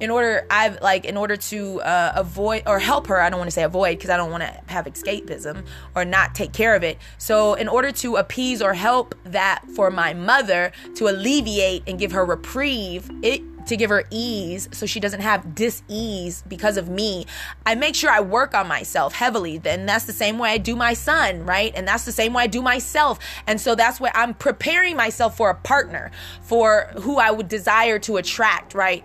[0.00, 3.20] in order I've like in order to uh, avoid or help her.
[3.20, 6.34] I don't want to say avoid because I don't want to have escapism or not
[6.34, 6.98] take care of it.
[7.18, 12.12] So in order to appease or help that for my mother to alleviate and give
[12.12, 17.26] her reprieve, it to give her ease so she doesn't have dis-ease because of me
[17.66, 20.74] i make sure i work on myself heavily then that's the same way i do
[20.74, 24.10] my son right and that's the same way i do myself and so that's why
[24.14, 26.10] i'm preparing myself for a partner
[26.42, 29.04] for who i would desire to attract right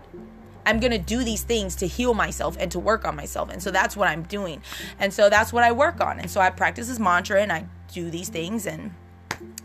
[0.66, 3.50] I'm going to do these things to heal myself and to work on myself.
[3.50, 4.62] And so that's what I'm doing.
[5.00, 6.20] And so that's what I work on.
[6.20, 8.94] And so I practice this mantra and I do these things and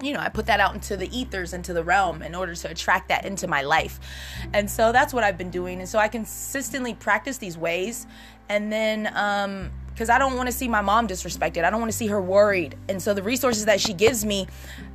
[0.03, 2.71] you know, I put that out into the ethers, into the realm in order to
[2.71, 4.01] attract that into my life.
[4.53, 5.79] And so that's what I've been doing.
[5.81, 8.07] And so I consistently practice these ways.
[8.49, 9.71] And then um,
[10.01, 11.63] because I don't want to see my mom disrespected.
[11.63, 12.75] I don't want to see her worried.
[12.89, 14.47] And so the resources that she gives me,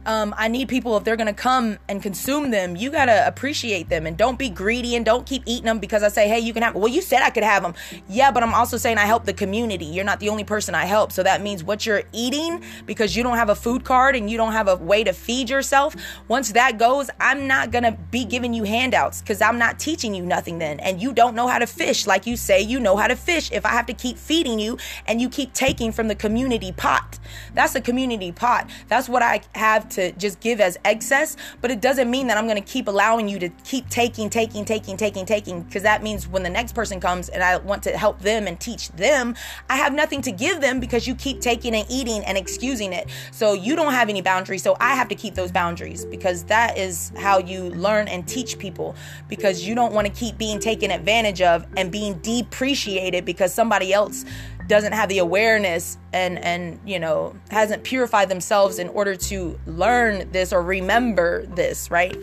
[0.07, 4.07] um, I need people if they're gonna come and consume them, you gotta appreciate them
[4.07, 6.63] and don't be greedy and don't keep eating them because I say, hey, you can
[6.63, 6.75] have.
[6.75, 7.75] Well, you said I could have them.
[8.07, 9.85] Yeah, but I'm also saying I help the community.
[9.85, 11.11] You're not the only person I help.
[11.11, 14.37] So that means what you're eating because you don't have a food card and you
[14.37, 15.95] don't have a way to feed yourself.
[16.27, 20.23] Once that goes, I'm not gonna be giving you handouts because I'm not teaching you
[20.23, 20.79] nothing then.
[20.79, 23.51] And you don't know how to fish like you say you know how to fish.
[23.51, 24.77] If I have to keep feeding you
[25.07, 27.19] and you keep taking from the community pot.
[27.53, 28.69] That's the community pot.
[28.87, 32.45] That's what I have to just give as excess, but it doesn't mean that I'm
[32.45, 36.27] going to keep allowing you to keep taking, taking, taking, taking, taking, because that means
[36.27, 39.35] when the next person comes and I want to help them and teach them,
[39.69, 43.09] I have nothing to give them because you keep taking and eating and excusing it.
[43.31, 44.63] So you don't have any boundaries.
[44.63, 48.57] So I have to keep those boundaries because that is how you learn and teach
[48.57, 48.95] people
[49.27, 53.93] because you don't want to keep being taken advantage of and being depreciated because somebody
[53.93, 54.25] else
[54.67, 60.29] doesn't have the awareness and and you know hasn't purified themselves in order to learn
[60.31, 62.17] this or remember this right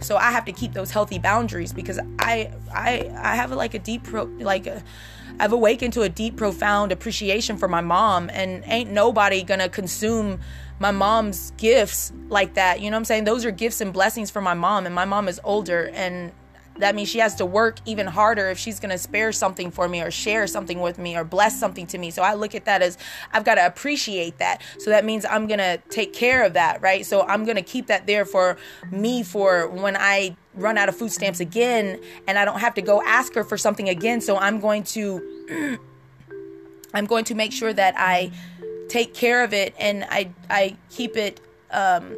[0.00, 3.78] so i have to keep those healthy boundaries because i i i have like a
[3.78, 4.82] deep pro like a
[5.40, 10.40] I've awakened to a deep, profound appreciation for my mom, and ain't nobody gonna consume
[10.78, 12.80] my mom's gifts like that.
[12.80, 13.24] You know what I'm saying?
[13.24, 16.30] Those are gifts and blessings for my mom, and my mom is older, and
[16.78, 19.88] that means she has to work even harder if she's going to spare something for
[19.88, 22.10] me or share something with me or bless something to me.
[22.10, 22.98] So I look at that as
[23.32, 24.60] I've got to appreciate that.
[24.78, 27.06] So that means I'm going to take care of that, right?
[27.06, 28.56] So I'm going to keep that there for
[28.90, 32.82] me for when I run out of food stamps again and I don't have to
[32.82, 34.20] go ask her for something again.
[34.20, 35.78] So I'm going to
[36.94, 38.30] I'm going to make sure that I
[38.88, 42.16] take care of it and I I keep it um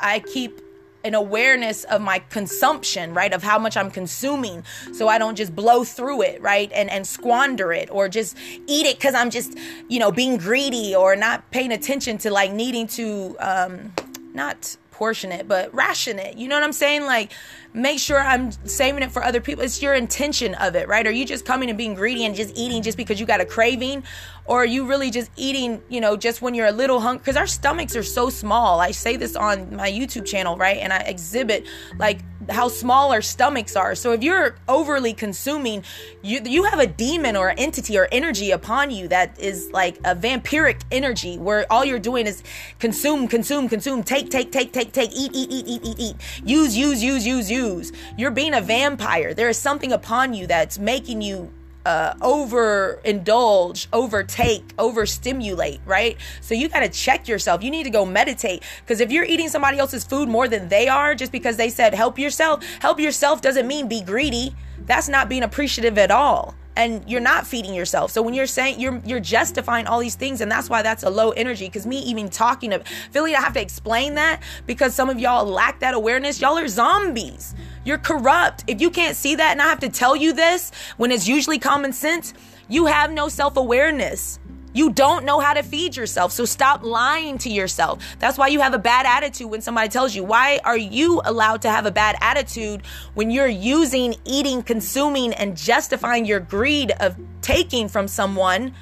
[0.00, 0.60] I keep
[1.04, 3.32] an awareness of my consumption, right?
[3.32, 4.64] Of how much I'm consuming.
[4.92, 6.70] So I don't just blow through it, right?
[6.72, 8.36] And and squander it or just
[8.66, 9.56] eat it cuz I'm just,
[9.88, 13.92] you know, being greedy or not paying attention to like needing to um
[14.34, 16.36] not portion it, but ration it.
[16.36, 17.06] You know what I'm saying?
[17.06, 17.32] Like,
[17.72, 19.64] make sure I'm saving it for other people.
[19.64, 21.06] It's your intention of it, right?
[21.06, 23.46] Are you just coming and being greedy and just eating just because you got a
[23.46, 24.02] craving?
[24.50, 27.20] Or are you really just eating, you know, just when you're a little hungry?
[27.20, 28.80] Because our stomachs are so small.
[28.80, 30.78] I say this on my YouTube channel, right?
[30.78, 33.94] And I exhibit like how small our stomachs are.
[33.94, 35.84] So if you're overly consuming,
[36.22, 40.16] you you have a demon or entity or energy upon you that is like a
[40.16, 42.42] vampiric energy where all you're doing is
[42.80, 46.76] consume, consume, consume, take, take, take, take, take, eat, eat, eat, eat, eat, eat, use,
[46.76, 47.92] use, use, use, use.
[48.18, 49.32] You're being a vampire.
[49.32, 51.52] There is something upon you that's making you
[51.86, 56.16] uh, overindulge, overtake, overstimulate, right?
[56.40, 57.62] So you got to check yourself.
[57.62, 60.88] You need to go meditate because if you're eating somebody else's food more than they
[60.88, 64.54] are, just because they said help yourself, help yourself doesn't mean be greedy.
[64.86, 68.10] That's not being appreciative at all and you're not feeding yourself.
[68.10, 71.10] So when you're saying you're you're justifying all these things, and that's why that's a
[71.10, 71.66] low energy.
[71.66, 75.44] Because me even talking to Philly, I have to explain that because some of y'all
[75.44, 76.40] lack that awareness.
[76.40, 77.54] Y'all are zombies.
[77.84, 78.64] You're corrupt.
[78.66, 81.58] If you can't see that, and I have to tell you this when it's usually
[81.58, 82.34] common sense,
[82.68, 84.38] you have no self awareness.
[84.72, 86.30] You don't know how to feed yourself.
[86.30, 88.04] So stop lying to yourself.
[88.20, 90.22] That's why you have a bad attitude when somebody tells you.
[90.22, 92.82] Why are you allowed to have a bad attitude
[93.14, 98.74] when you're using, eating, consuming, and justifying your greed of taking from someone?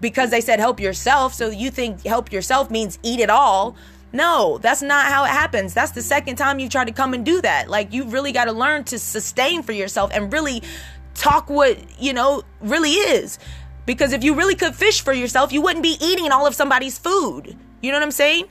[0.00, 1.34] Because they said help yourself.
[1.34, 3.74] So you think help yourself means eat it all.
[4.12, 5.72] No, that's not how it happens.
[5.72, 7.68] That's the second time you tried to come and do that.
[7.68, 10.62] Like you've really got to learn to sustain for yourself and really
[11.14, 13.38] talk what, you know, really is.
[13.86, 16.98] Because if you really could fish for yourself, you wouldn't be eating all of somebody's
[16.98, 17.56] food.
[17.82, 18.46] You know what I'm saying?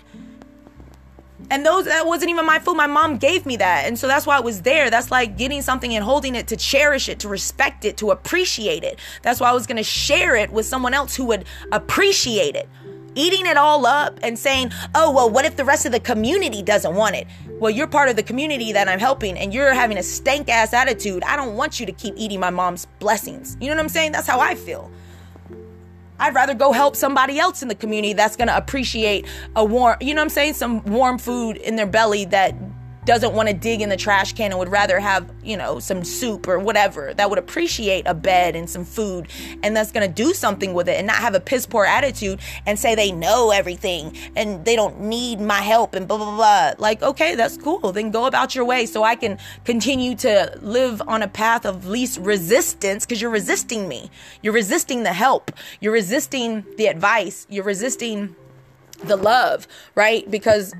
[1.51, 2.75] And those that wasn't even my food.
[2.75, 3.85] My mom gave me that.
[3.85, 4.89] And so that's why it was there.
[4.89, 8.83] That's like getting something and holding it to cherish it, to respect it, to appreciate
[8.83, 8.99] it.
[9.23, 12.69] That's why I was going to share it with someone else who would appreciate it.
[13.15, 16.61] Eating it all up and saying, "Oh, well, what if the rest of the community
[16.61, 17.27] doesn't want it?"
[17.59, 20.73] Well, you're part of the community that I'm helping and you're having a stank ass
[20.73, 21.23] attitude.
[21.23, 23.57] I don't want you to keep eating my mom's blessings.
[23.59, 24.13] You know what I'm saying?
[24.13, 24.89] That's how I feel.
[26.19, 29.97] I'd rather go help somebody else in the community that's going to appreciate a warm,
[30.01, 30.53] you know what I'm saying?
[30.53, 32.53] Some warm food in their belly that
[33.09, 36.03] doesn't want to dig in the trash can and would rather have, you know, some
[36.03, 39.27] soup or whatever that would appreciate a bed and some food
[39.63, 42.39] and that's going to do something with it and not have a piss poor attitude
[42.67, 46.73] and say they know everything and they don't need my help and blah, blah, blah.
[46.77, 47.91] Like, okay, that's cool.
[47.91, 51.87] Then go about your way so I can continue to live on a path of
[51.87, 54.11] least resistance because you're resisting me.
[54.43, 55.51] You're resisting the help.
[55.79, 57.47] You're resisting the advice.
[57.49, 58.35] You're resisting
[59.03, 60.29] the love, right?
[60.29, 60.75] Because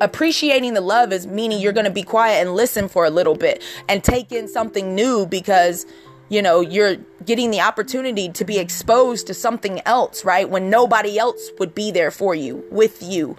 [0.00, 3.34] appreciating the love is meaning you're going to be quiet and listen for a little
[3.34, 5.86] bit and take in something new because
[6.28, 11.18] you know you're getting the opportunity to be exposed to something else right when nobody
[11.18, 13.36] else would be there for you with you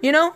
[0.00, 0.34] you know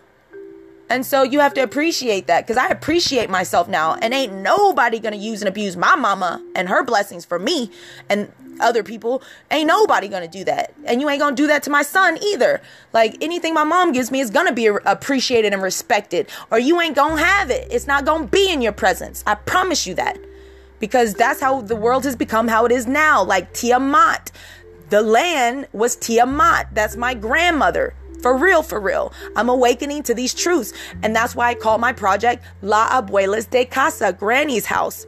[0.88, 3.94] and so you have to appreciate that because I appreciate myself now.
[3.94, 7.70] And ain't nobody gonna use and abuse my mama and her blessings for me
[8.08, 8.30] and
[8.60, 9.22] other people.
[9.50, 10.72] Ain't nobody gonna do that.
[10.84, 12.60] And you ain't gonna do that to my son either.
[12.92, 16.28] Like anything my mom gives me is gonna be appreciated and respected.
[16.50, 17.68] Or you ain't gonna have it.
[17.70, 19.22] It's not gonna be in your presence.
[19.26, 20.18] I promise you that.
[20.78, 23.22] Because that's how the world has become how it is now.
[23.22, 24.30] Like Tiamat.
[24.90, 26.68] The land was Tiamat.
[26.74, 27.94] That's my grandmother.
[28.22, 29.12] For real, for real.
[29.36, 30.72] I'm awakening to these truths.
[31.02, 35.06] And that's why I call my project La Abuela's de Casa, Granny's House.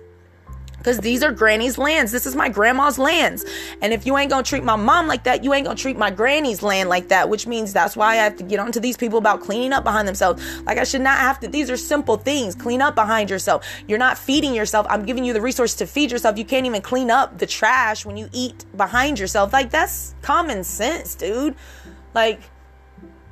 [0.78, 2.12] Because these are Granny's lands.
[2.12, 3.44] This is my grandma's lands.
[3.82, 6.10] And if you ain't gonna treat my mom like that, you ain't gonna treat my
[6.10, 9.18] granny's land like that, which means that's why I have to get onto these people
[9.18, 10.42] about cleaning up behind themselves.
[10.62, 12.54] Like I should not have to, these are simple things.
[12.54, 13.66] Clean up behind yourself.
[13.86, 14.86] You're not feeding yourself.
[14.88, 16.38] I'm giving you the resource to feed yourself.
[16.38, 19.52] You can't even clean up the trash when you eat behind yourself.
[19.52, 21.54] Like that's common sense, dude.
[22.14, 22.40] Like,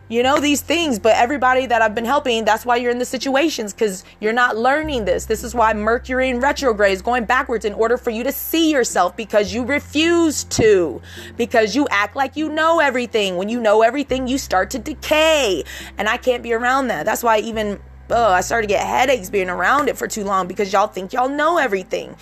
[0.08, 3.04] you know these things but everybody that i've been helping that's why you're in the
[3.04, 5.26] situations because you're not learning this.
[5.26, 8.72] This is why mercury in retrograde is going backwards in order for you to see
[8.72, 11.00] yourself because you refuse to
[11.36, 13.36] because you act like you know everything.
[13.36, 15.64] When you know everything you start to decay
[15.98, 17.04] and i can't be around that.
[17.06, 17.80] That's why even
[18.10, 21.12] oh i started to get headaches being around it for too long because y'all think
[21.12, 22.14] y'all know everything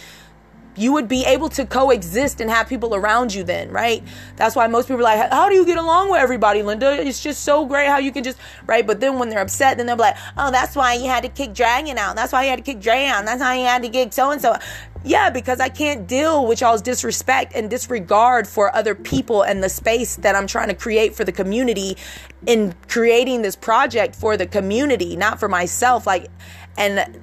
[0.77, 4.03] you would be able to coexist and have people around you then, right?
[4.37, 6.93] That's why most people are like, how do you get along with everybody, Linda?
[6.93, 8.87] It's just so great how you can just, right?
[8.87, 11.55] But then when they're upset, then they're like, oh, that's why you had to kick
[11.55, 12.17] Dragon out.
[12.17, 13.25] That's why you had to kick Dre out.
[13.25, 14.57] That's how you had to kick so and so.
[15.07, 19.69] Yeah, because I can't deal with y'all's disrespect and disregard for other people and the
[19.69, 21.99] space that I'm trying to create for the community
[22.47, 26.07] in creating this project for the community, not for myself.
[26.07, 26.31] Like,
[26.79, 27.21] and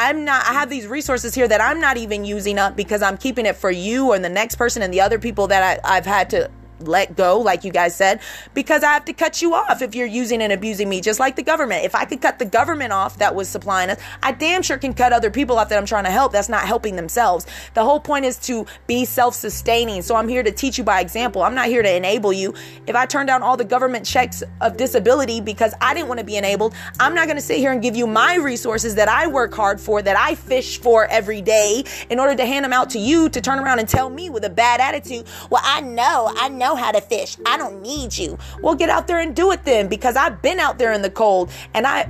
[0.00, 3.18] I'm not, I have these resources here that I'm not even using up because I'm
[3.18, 6.06] keeping it for you and the next person and the other people that I, I've
[6.06, 8.20] had to let go, like you guys said,
[8.54, 11.36] because I have to cut you off if you're using and abusing me, just like
[11.36, 11.84] the government.
[11.84, 14.94] If I could cut the government off that was supplying us, I damn sure can
[14.94, 17.46] cut other people off that I'm trying to help that's not helping themselves.
[17.74, 20.02] The whole point is to be self sustaining.
[20.02, 21.42] So I'm here to teach you by example.
[21.42, 22.54] I'm not here to enable you.
[22.86, 26.26] If I turn down all the government checks of disability because I didn't want to
[26.26, 29.26] be enabled, I'm not going to sit here and give you my resources that I
[29.26, 32.90] work hard for, that I fish for every day in order to hand them out
[32.90, 36.32] to you to turn around and tell me with a bad attitude, well, I know,
[36.36, 37.36] I know how to fish.
[37.46, 38.38] I don't need you.
[38.62, 41.10] Well, get out there and do it then because I've been out there in the
[41.10, 42.08] cold and I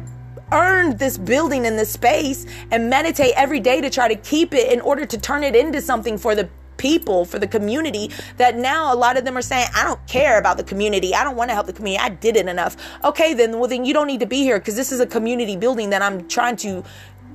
[0.52, 4.72] earned this building and this space and meditate every day to try to keep it
[4.72, 8.92] in order to turn it into something for the people, for the community, that now
[8.92, 11.14] a lot of them are saying, I don't care about the community.
[11.14, 12.02] I don't want to help the community.
[12.02, 12.76] I did it enough.
[13.04, 15.56] Okay, then, well, then you don't need to be here because this is a community
[15.56, 16.82] building that I'm trying to,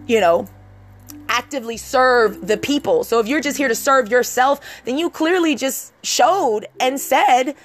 [0.07, 0.49] you know,
[1.29, 3.03] actively serve the people.
[3.03, 7.55] So if you're just here to serve yourself, then you clearly just showed and said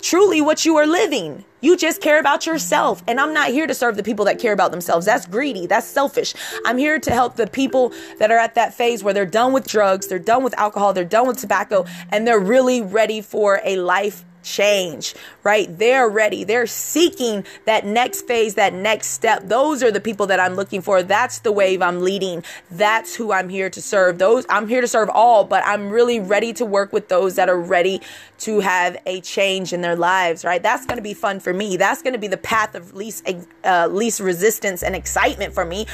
[0.00, 1.44] truly what you are living.
[1.62, 3.02] You just care about yourself.
[3.08, 5.06] And I'm not here to serve the people that care about themselves.
[5.06, 5.66] That's greedy.
[5.66, 6.34] That's selfish.
[6.66, 9.66] I'm here to help the people that are at that phase where they're done with
[9.66, 13.76] drugs, they're done with alcohol, they're done with tobacco, and they're really ready for a
[13.76, 15.66] life change, right?
[15.76, 16.44] They're ready.
[16.44, 19.48] They're seeking that next phase, that next step.
[19.48, 21.02] Those are the people that I'm looking for.
[21.02, 22.44] That's the wave I'm leading.
[22.70, 24.18] That's who I'm here to serve.
[24.18, 27.48] Those I'm here to serve all, but I'm really ready to work with those that
[27.48, 28.00] are ready
[28.40, 30.62] to have a change in their lives, right?
[30.62, 31.76] That's going to be fun for me.
[31.76, 33.26] That's going to be the path of least
[33.64, 35.86] uh, least resistance and excitement for me,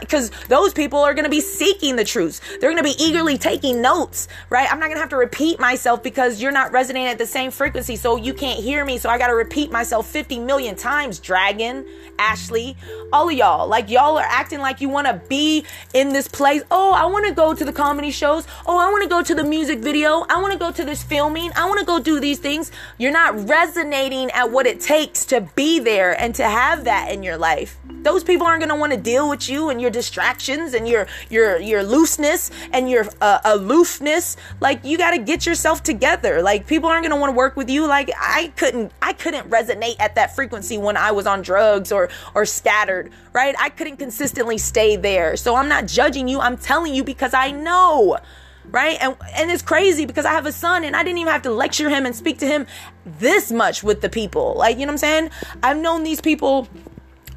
[0.00, 2.40] because those people are going to be seeking the truth.
[2.60, 4.70] They're going to be eagerly taking notes, right?
[4.70, 7.50] I'm not going to have to repeat myself because you're not resonating at the same
[7.50, 8.98] frequency, so you can't hear me.
[8.98, 11.18] So I got to repeat myself 50 million times.
[11.18, 11.86] Dragon,
[12.18, 12.76] Ashley,
[13.12, 16.62] all of y'all, like y'all are acting like you want to be in this place.
[16.70, 18.46] Oh, I want to go to the comedy shows.
[18.66, 20.24] Oh, I want to go to the music video.
[20.28, 21.50] I want to go to this filming.
[21.56, 22.70] I want to go do these things.
[22.98, 27.22] You're not resonating at what it takes to be there and to have that in
[27.22, 27.78] your life.
[28.02, 31.82] Those people aren't want to deal with you and your distractions and your your your
[31.82, 34.36] looseness and your uh, aloofness.
[34.60, 36.42] Like you got to get yourself together.
[36.42, 37.85] Like people aren't going to want to work with you.
[37.86, 42.08] Like I couldn't I couldn't resonate at that frequency when I was on drugs or
[42.34, 43.54] or scattered, right?
[43.58, 45.36] I couldn't consistently stay there.
[45.36, 46.40] So I'm not judging you.
[46.40, 48.18] I'm telling you because I know
[48.70, 48.98] right?
[49.00, 51.52] And and it's crazy because I have a son and I didn't even have to
[51.52, 52.66] lecture him and speak to him
[53.04, 54.54] this much with the people.
[54.56, 55.30] Like, you know what I'm saying?
[55.62, 56.68] I've known these people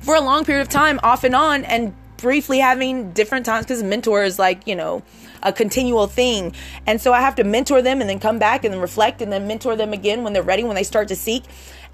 [0.01, 3.83] for a long period of time off and on and briefly having different times because
[3.83, 5.03] mentors like, you know,
[5.43, 6.53] a continual thing.
[6.85, 9.31] And so I have to mentor them and then come back and then reflect and
[9.31, 11.43] then mentor them again when they're ready, when they start to seek.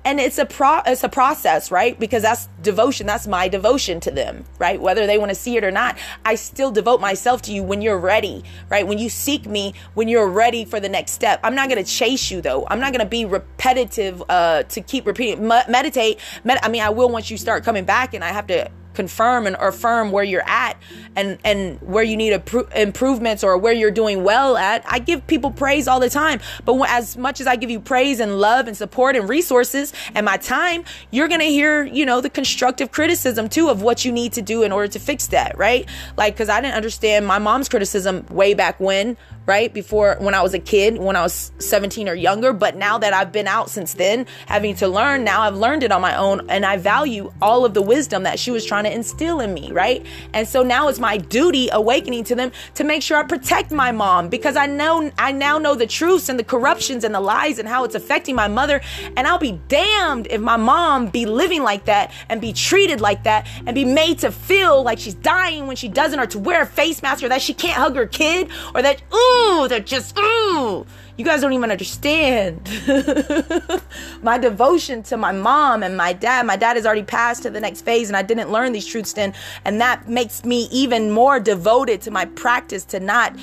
[0.06, 2.00] And it's a pro it's a process right?
[2.00, 3.08] Because that's devotion.
[3.08, 4.80] That's my devotion to them right?
[4.80, 7.82] Whether they want to see it or not i still devote myself to you when
[7.82, 8.88] you're ready right?
[8.88, 11.40] When you seek me when you're ready for the next step.
[11.44, 12.68] I'm not going to chase you though.
[12.70, 16.20] I'm not going to be repetitive uh to keep repeating meditate.
[16.44, 19.46] Med- i mean i will once you start coming back and i have to confirm
[19.46, 20.78] and affirm where you're at
[21.16, 22.34] and and where you need
[22.76, 26.40] improvements or where you're doing well at i give people praise all the time.
[26.64, 30.26] But as much as i give you praise and love and support and resources and
[30.26, 34.34] my time you're gonna hear you know the constructive criticism too of what you need
[34.34, 35.88] to do in order to fix that right?
[36.18, 39.74] Like because i didn't understand my mom's criticism way back when right?
[39.74, 42.54] Before when I was a kid, when I was 17 or younger.
[42.54, 45.92] But now that I've been out since then, having to learn, now I've learned it
[45.92, 48.92] on my own and I value all of the wisdom that she was trying to
[48.94, 50.06] instill in me, right?
[50.34, 53.92] And so now it's my duty awakening to them to make sure I protect my
[53.92, 57.60] mom because I know I now know the truths and the corruptions and the lies
[57.60, 58.82] and how it's affecting my mother.
[59.16, 63.24] And I'll be damned if my mom be living like that and be treated like
[63.24, 66.64] that and be made to feel like she's dying when she doesn't or to wear
[66.64, 69.80] a face mask or that she can't hug her kid or that, ooh, ooh, they're
[69.80, 70.86] just, ooh.
[71.18, 72.70] You guys don't even understand
[74.22, 76.46] my devotion to my mom and my dad.
[76.46, 79.14] My dad has already passed to the next phase, and I didn't learn these truths
[79.14, 79.34] then.
[79.64, 83.34] And that makes me even more devoted to my practice to not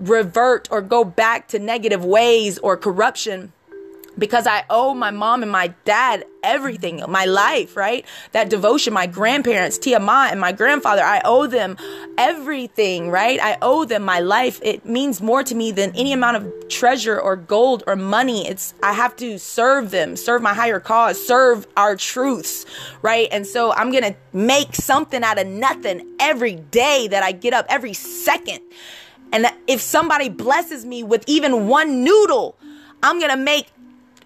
[0.00, 3.52] revert or go back to negative ways or corruption
[4.18, 8.04] because I owe my mom and my dad everything, my life, right?
[8.32, 11.76] That devotion, my grandparents, Tiamat and my grandfather, I owe them
[12.18, 13.40] everything, right?
[13.40, 14.60] I owe them my life.
[14.62, 18.46] It means more to me than any amount of treasure or gold or money.
[18.46, 22.66] It's, I have to serve them, serve my higher cause, serve our truths,
[23.02, 23.28] right?
[23.30, 27.54] And so I'm going to make something out of nothing every day that I get
[27.54, 28.60] up, every second.
[29.32, 32.56] And if somebody blesses me with even one noodle,
[33.02, 33.66] I'm going to make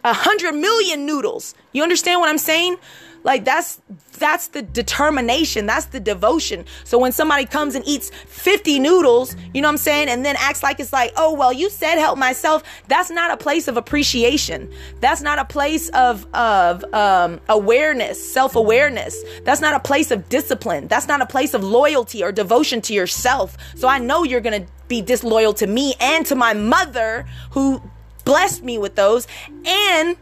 [0.06, 1.54] a hundred million noodles.
[1.72, 2.76] You understand what I'm saying?
[3.24, 3.80] Like that's
[4.18, 6.64] that's the determination, that's the devotion.
[6.84, 10.36] So when somebody comes and eats 50 noodles, you know what I'm saying, and then
[10.38, 13.76] acts like it's like, "Oh, well, you said help myself." That's not a place of
[13.76, 14.72] appreciation.
[15.00, 19.24] That's not a place of of um, awareness, self-awareness.
[19.42, 20.86] That's not a place of discipline.
[20.86, 23.56] That's not a place of loyalty or devotion to yourself.
[23.74, 27.82] So I know you're going to be disloyal to me and to my mother who
[28.26, 29.26] blessed me with those.
[29.64, 30.18] And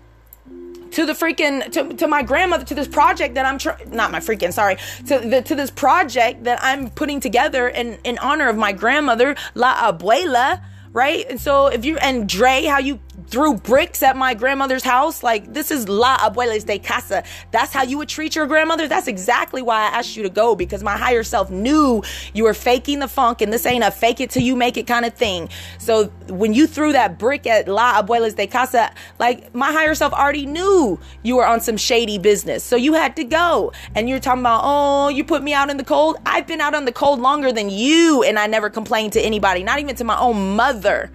[0.92, 4.20] to the freaking to, to my grandmother to this project that I'm trying not my
[4.20, 4.76] freaking sorry
[5.08, 9.34] to the to this project that I'm putting together in in honor of my grandmother
[9.56, 10.62] La Abuela
[10.94, 11.26] right?
[11.28, 15.22] And so if you and Dre how you threw bricks at my grandmother's house.
[15.22, 17.24] Like, this is la abuelas de casa.
[17.50, 18.88] That's how you would treat your grandmother.
[18.88, 22.02] That's exactly why I asked you to go because my higher self knew
[22.32, 24.86] you were faking the funk and this ain't a fake it till you make it
[24.86, 25.48] kind of thing.
[25.78, 30.12] So when you threw that brick at la abuelas de casa, like my higher self
[30.12, 32.62] already knew you were on some shady business.
[32.62, 33.72] So you had to go.
[33.94, 36.16] And you're talking about, oh, you put me out in the cold.
[36.26, 39.62] I've been out in the cold longer than you and I never complained to anybody,
[39.62, 41.10] not even to my own mother.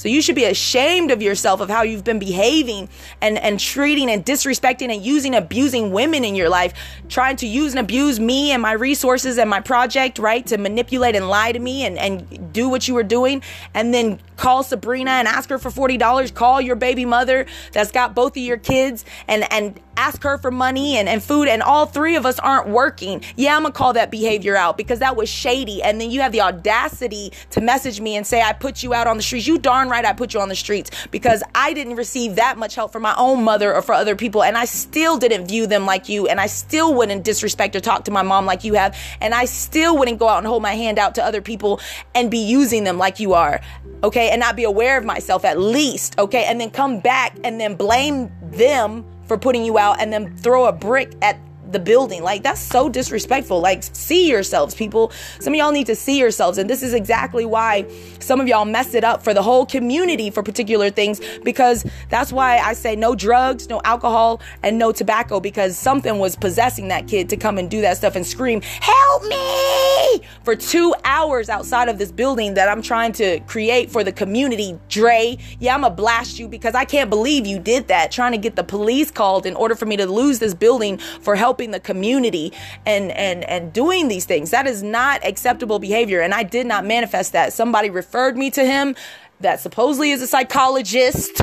[0.00, 2.88] So you should be ashamed of yourself of how you've been behaving
[3.20, 6.72] and, and treating and disrespecting and using, abusing women in your life,
[7.10, 10.46] trying to use and abuse me and my resources and my project, right?
[10.46, 13.42] To manipulate and lie to me and, and do what you were doing.
[13.74, 16.32] And then call Sabrina and ask her for $40.
[16.32, 20.50] Call your baby mother that's got both of your kids and, and ask her for
[20.50, 21.46] money and, and food.
[21.46, 23.22] And all three of us aren't working.
[23.36, 25.82] Yeah, I'm gonna call that behavior out because that was shady.
[25.82, 29.06] And then you have the audacity to message me and say, I put you out
[29.06, 29.46] on the streets.
[29.46, 32.74] You darn right I put you on the streets because I didn't receive that much
[32.74, 34.42] help from my own mother or for other people.
[34.42, 36.26] And I still didn't view them like you.
[36.28, 38.96] And I still wouldn't disrespect or talk to my mom like you have.
[39.20, 41.80] And I still wouldn't go out and hold my hand out to other people
[42.14, 43.60] and be using them like you are
[44.02, 47.60] okay, and not be aware of myself at least, okay, and then come back and
[47.60, 51.38] then blame them for putting you out and then throw a brick at
[51.72, 52.22] the building.
[52.22, 53.60] Like that's so disrespectful.
[53.60, 55.12] Like see yourselves, people.
[55.40, 56.58] Some of y'all need to see yourselves.
[56.58, 57.86] And this is exactly why
[58.18, 62.32] some of y'all mess it up for the whole community for particular things because that's
[62.32, 67.08] why I say no drugs, no alcohol, and no tobacco because something was possessing that
[67.08, 71.88] kid to come and do that stuff and scream, "Help me!" for 2 hours outside
[71.88, 74.78] of this building that I'm trying to create for the community.
[74.88, 78.38] Dre, yeah, I'm gonna blast you because I can't believe you did that trying to
[78.38, 81.72] get the police called in order for me to lose this building for help helping
[81.72, 82.52] the community
[82.86, 84.50] and and and doing these things.
[84.50, 87.52] That is not acceptable behavior and I did not manifest that.
[87.52, 88.96] Somebody referred me to him
[89.40, 91.42] that supposedly is a psychologist.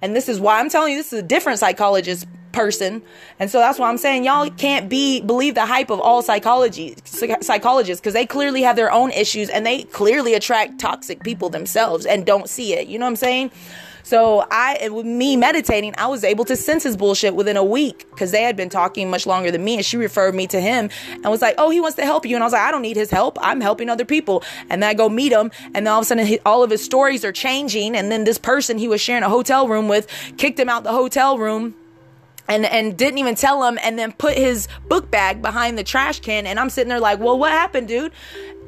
[0.00, 3.02] And this is why I'm telling you this is a different psychologist person.
[3.38, 6.96] And so that's why I'm saying y'all can't be believe the hype of all psychology
[7.04, 12.06] psychologists because they clearly have their own issues and they clearly attract toxic people themselves
[12.06, 12.88] and don't see it.
[12.88, 13.50] You know what I'm saying?
[14.12, 18.04] So I, with me meditating, I was able to sense his bullshit within a week
[18.10, 19.76] because they had been talking much longer than me.
[19.76, 22.36] And she referred me to him and was like, "Oh, he wants to help you."
[22.36, 23.38] And I was like, "I don't need his help.
[23.40, 26.04] I'm helping other people." And then I go meet him, and then all of a
[26.04, 27.96] sudden, he, all of his stories are changing.
[27.96, 30.06] And then this person he was sharing a hotel room with
[30.36, 31.74] kicked him out the hotel room
[32.48, 36.20] and and didn't even tell him and then put his book bag behind the trash
[36.20, 38.12] can and I'm sitting there like, "Well, what happened, dude?"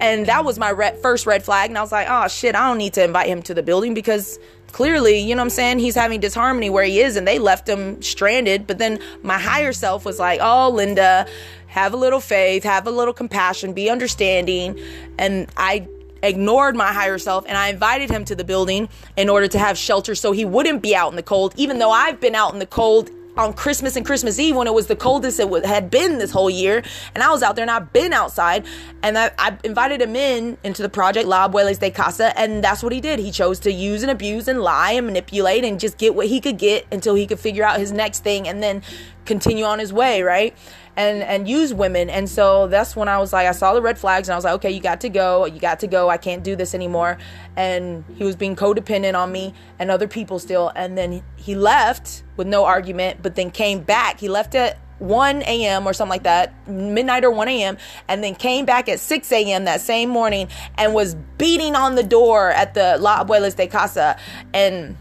[0.00, 0.72] And that was my
[1.02, 3.42] first red flag and I was like, "Oh shit, I don't need to invite him
[3.42, 4.38] to the building because
[4.74, 5.78] clearly, you know what I'm saying?
[5.78, 8.66] He's having disharmony where he is and they left him stranded.
[8.66, 11.28] But then my higher self was like, oh, Linda,
[11.68, 14.76] have a little faith, have a little compassion, be understanding.
[15.16, 15.86] And I
[16.24, 19.78] ignored my higher self and I invited him to the building in order to have
[19.78, 22.58] shelter so he wouldn't be out in the cold, even though I've been out in
[22.58, 26.18] the cold on Christmas and Christmas Eve when it was the coldest it had been
[26.18, 26.82] this whole year.
[27.14, 28.66] And I was out there and I've been outside.
[29.02, 32.36] And I, I invited him in into the project La Abuelas de Casa.
[32.38, 33.18] And that's what he did.
[33.18, 36.40] He chose to use and abuse and lie and manipulate and just get what he
[36.40, 38.82] could get until he could figure out his next thing and then
[39.24, 40.56] continue on his way, right?
[40.96, 42.10] And and use women.
[42.10, 44.44] And so that's when I was like, I saw the red flags, and I was
[44.44, 46.08] like, okay, you got to go, you got to go.
[46.08, 47.18] I can't do this anymore.
[47.56, 50.72] And he was being codependent on me and other people still.
[50.74, 54.20] And then he left with no argument, but then came back.
[54.20, 55.86] He left at 1 a.m.
[55.86, 57.76] or something like that, midnight or 1 a.m.,
[58.08, 59.64] and then came back at 6 a.m.
[59.64, 64.16] that same morning and was beating on the door at the La Abuelas de Casa.
[64.52, 64.96] And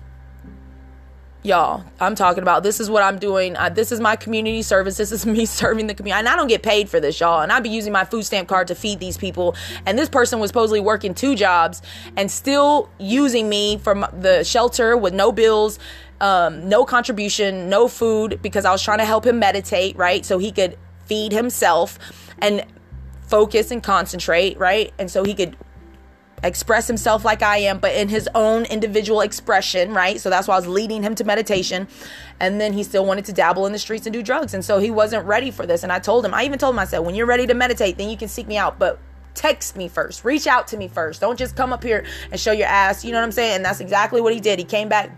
[1.44, 3.56] y'all i'm talking about this is what i'm doing.
[3.58, 4.96] Uh, this is my community service.
[4.96, 6.20] This is me serving the community.
[6.20, 7.41] And i don't get paid for this y'all.
[7.41, 9.56] And i'd be using my food stamp card to feed these people.
[9.86, 11.82] And this person was supposedly working two jobs
[12.16, 15.80] and still using me for the shelter with no bills
[16.22, 20.26] um, no contribution no food because i was trying to help him meditate right?
[20.26, 22.00] So he could feed himself
[22.39, 22.66] and
[23.28, 24.94] focus and concentrate right?
[24.98, 25.58] And so he could
[26.44, 30.20] express himself like I am, but in his own individual expression, right?
[30.20, 31.88] So that's why I was leading him to meditation.
[32.39, 34.54] And then he still wanted to dabble in the streets and do drugs.
[34.54, 35.84] And so he wasn't ready for this.
[35.84, 37.98] And I told him, I even told him, I said, when you're ready to meditate,
[37.98, 38.78] then you can seek me out.
[38.78, 39.00] But
[39.36, 40.24] text me first.
[40.24, 41.22] Reach out to me first.
[41.22, 43.04] Don't just come up here and show your ass.
[43.04, 43.58] You know what I'm saying?
[43.58, 44.60] And that's exactly what he did.
[44.60, 45.12] He came back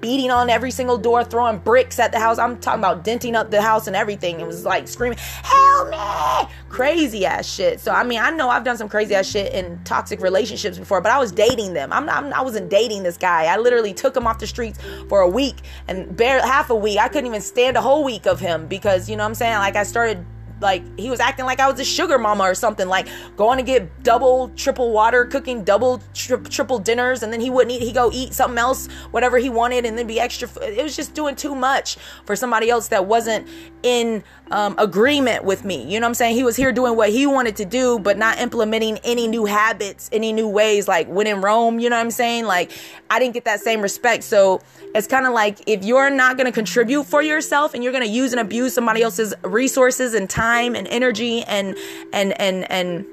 [0.00, 2.38] beating on every single door, throwing bricks at the house.
[2.38, 4.40] I'm talking about denting up the house and everything.
[4.40, 7.80] It was like screaming, "Help me!" Crazy ass shit.
[7.80, 11.00] So I mean, I know I've done some crazy ass shit in toxic relationships before,
[11.00, 11.92] but I was dating them.
[11.92, 12.24] I'm not.
[12.32, 13.44] I wasn't dating this guy.
[13.44, 15.56] I literally took him off the streets for a week
[15.88, 16.98] and barely half a week.
[16.98, 19.58] I couldn't even stand a whole week of him because you know what I'm saying.
[19.58, 20.24] Like I started
[20.62, 23.64] like he was acting like I was a sugar mama or something, like going to
[23.64, 27.82] get double, triple water, cooking double, tri- triple dinners, and then he wouldn't eat.
[27.82, 30.48] He go eat something else, whatever he wanted, and then be extra.
[30.62, 33.48] It was just doing too much for somebody else that wasn't
[33.82, 35.82] in um, agreement with me.
[35.82, 36.36] You know what I'm saying?
[36.36, 40.08] He was here doing what he wanted to do, but not implementing any new habits,
[40.12, 40.86] any new ways.
[40.86, 42.44] Like when in Rome, you know what I'm saying?
[42.44, 42.70] Like
[43.10, 44.24] I didn't get that same respect.
[44.24, 44.60] So
[44.94, 48.04] it's kind of like if you're not going to contribute for yourself and you're going
[48.04, 51.76] to use and abuse somebody else's resources and time and energy and
[52.12, 53.06] and and and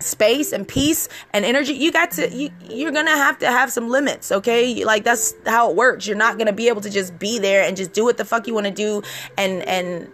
[0.00, 3.88] space and peace and energy you got to you you're gonna have to have some
[3.88, 4.84] limits okay?
[4.84, 6.06] Like that's how it works.
[6.06, 8.46] You're not gonna be able to just be there and just do what the fuck
[8.46, 9.02] you want to do
[9.36, 10.12] and and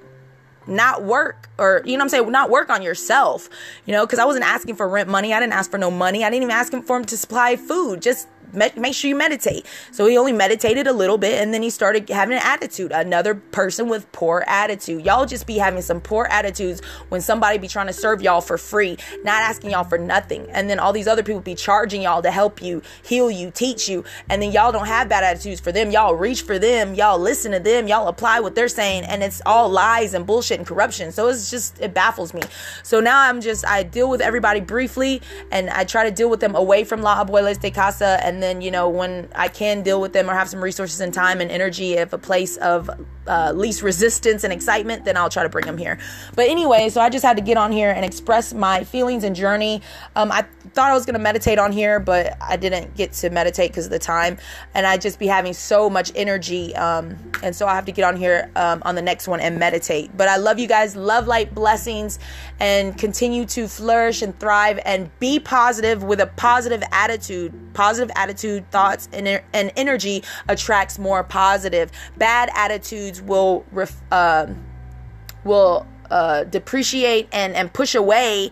[0.67, 3.51] not work or you know I'm saying not work on yourself
[3.85, 4.07] you know?
[4.07, 5.35] Because I wasn't asking for rent money.
[5.35, 6.25] I didn't ask for no money.
[6.25, 8.01] I didn't even ask him for him to supply food.
[8.03, 9.67] Just make sure you meditate.
[9.91, 12.93] So he only meditated a little bit and then he started having an attitude.
[12.93, 15.05] Another person with poor attitude.
[15.05, 18.59] Y'all just be having some poor attitudes when somebody be trying to serve y'all for
[18.59, 20.47] free, not asking y'all for nothing.
[20.51, 23.89] And then all these other people be charging y'all to help you, heal you, teach
[23.89, 24.05] you.
[24.29, 25.91] And then y'all don't have bad attitudes for them.
[25.91, 26.95] Y'all reach for them.
[26.95, 27.89] Y'all listen to them.
[27.89, 29.05] Y'all apply what they're saying.
[29.05, 31.13] And it's all lies and bullshit and corruption.
[31.13, 32.43] So it's just, it baffles me.
[32.83, 36.41] So now I'm just, I deal with everybody briefly and I try to deal with
[36.41, 40.01] them away from La Abuela de Casa and then you know when i can deal
[40.01, 42.91] with them or have some resources and time and energy if a place of
[43.27, 45.99] uh, least resistance and excitement then i'll try to bring them here.
[46.37, 49.35] But anyway so i just had to get on here and express my feelings and
[49.35, 49.81] journey.
[50.15, 50.43] Um, i
[50.75, 53.87] thought i was going to meditate on here but i didn't get to meditate because
[53.87, 54.37] of the time.
[54.75, 58.05] And i just be having so much energy um, and so i have to get
[58.05, 60.15] on here um, on the next one and meditate.
[60.17, 60.95] But i love you guys.
[60.95, 62.19] Love light blessings
[62.61, 68.24] and continue to flourish and thrive and be positive with a positive attitude positive attitude
[68.25, 71.91] attitude, thoughts, and, and energy attracts more positive.
[72.17, 74.47] Bad attitudes will ref, uh,
[75.45, 78.51] will uh, depreciate and and push away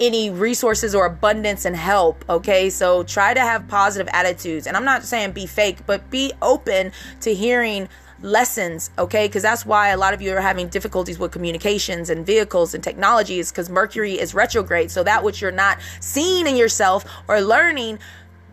[0.00, 2.24] any resources or abundance and help.
[2.28, 6.32] Okay, so try to have positive attitudes, and I'm not saying be fake, but be
[6.42, 7.88] open to hearing
[8.22, 12.24] lessons okay because that's why a lot of you are having difficulties with communications and
[12.24, 17.04] vehicles and technologies because mercury is retrograde so that which you're not seeing in yourself
[17.26, 17.98] or learning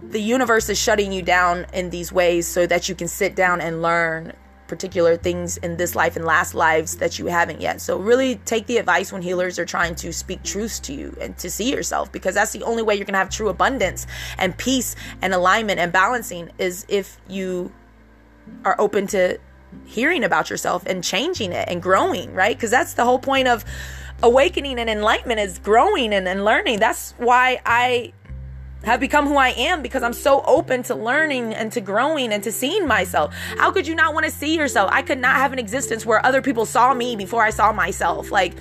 [0.01, 3.61] the universe is shutting you down in these ways so that you can sit down
[3.61, 4.33] and learn
[4.67, 7.81] particular things in this life and last lives that you haven't yet.
[7.81, 11.37] So really take the advice when healers are trying to speak truths to you and
[11.39, 14.05] to see yourself because that's the only way you're going to have true abundance
[14.37, 17.73] and peace and alignment and balancing is if you
[18.63, 19.39] are open to
[19.85, 22.55] hearing about yourself and changing it and growing, right?
[22.55, 23.65] Because that's the whole point of
[24.21, 26.79] awakening and enlightenment is growing and, and learning.
[26.79, 28.13] That's why I
[28.83, 32.43] have become who I am because I'm so open to learning and to growing and
[32.43, 33.33] to seeing myself.
[33.57, 34.89] How could you not want to see yourself?
[34.91, 38.31] I could not have an existence where other people saw me before I saw myself.
[38.31, 38.53] Like,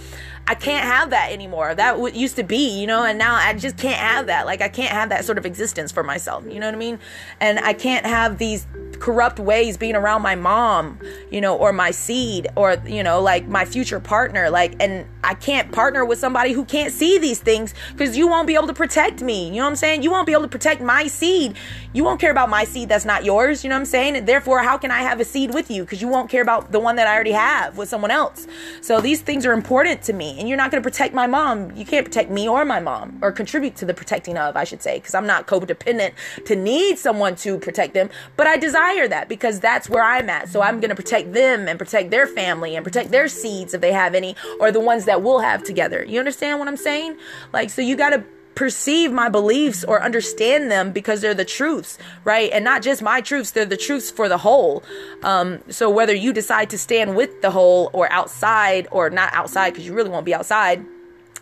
[0.48, 1.74] I can't have that anymore.
[1.74, 4.46] That used to be, you know, and now I just can't have that.
[4.46, 6.42] Like, I can't have that sort of existence for myself.
[6.48, 6.98] You know what I mean?
[7.38, 8.66] And I can't have these
[8.98, 10.98] corrupt ways being around my mom,
[11.30, 14.48] you know, or my seed or, you know, like my future partner.
[14.48, 18.46] Like, and I can't partner with somebody who can't see these things because you won't
[18.46, 19.48] be able to protect me.
[19.48, 20.02] You know what I'm saying?
[20.02, 21.56] You won't be able to protect my seed.
[21.92, 23.62] You won't care about my seed that's not yours.
[23.64, 24.16] You know what I'm saying?
[24.16, 25.82] And therefore, how can I have a seed with you?
[25.82, 28.46] Because you won't care about the one that I already have with someone else.
[28.80, 30.37] So these things are important to me.
[30.38, 31.74] And you're not going to protect my mom.
[31.76, 34.82] You can't protect me or my mom or contribute to the protecting of, I should
[34.82, 36.12] say, because I'm not codependent
[36.46, 38.08] to need someone to protect them.
[38.36, 40.48] But I desire that because that's where I'm at.
[40.48, 43.80] So I'm going to protect them and protect their family and protect their seeds if
[43.80, 46.04] they have any or the ones that we'll have together.
[46.04, 47.16] You understand what I'm saying?
[47.52, 48.24] Like, so you got to
[48.58, 52.50] perceive my beliefs or understand them because they're the truths, right?
[52.50, 54.82] And not just my truths, they're the truths for the whole.
[55.22, 59.70] Um, so whether you decide to stand with the whole or outside or not outside,
[59.70, 60.84] because you really won't be outside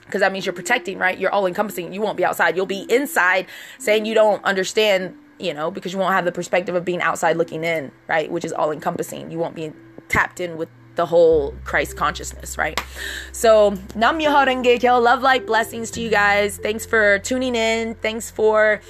[0.04, 1.18] because that means you're protecting, right?
[1.18, 1.94] You're all encompassing.
[1.94, 2.54] You won't be outside.
[2.54, 3.46] You'll be inside
[3.78, 7.36] saying you don't understand you know, because you won't have the perspective of being outside
[7.36, 8.30] looking in, right?
[8.30, 9.30] Which is all encompassing.
[9.30, 9.72] You won't be
[10.08, 12.80] tapped in with the whole Christ consciousness, right?
[13.32, 16.58] So, Nam Myoho Renge Kyo, love light blessings to you guys.
[16.58, 17.94] Thanks for tuning in.
[17.96, 18.80] Thanks for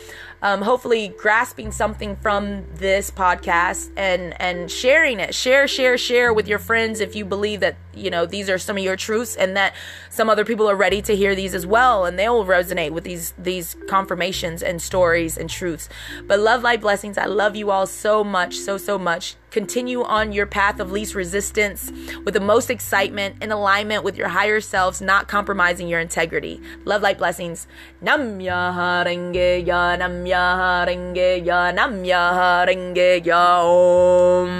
[0.43, 5.35] um, hopefully grasping something from this podcast and and sharing it.
[5.35, 8.77] Share, share, share with your friends if you believe that you know these are some
[8.77, 9.75] of your truths and that
[10.11, 13.05] some other people are ready to hear these as well and they will resonate with
[13.05, 15.89] these these confirmations and stories and truths.
[16.27, 17.17] But love, light, blessings.
[17.19, 19.37] I love you all so much, so so much.
[19.51, 21.91] Continue on your path of least resistance
[22.25, 26.61] with the most excitement in alignment with your higher selves, not compromising your integrity.
[26.85, 27.67] Love, light, blessings.
[28.03, 29.05] Nam ya
[29.97, 34.51] nam Namya Rengeya Namya Rengeya Om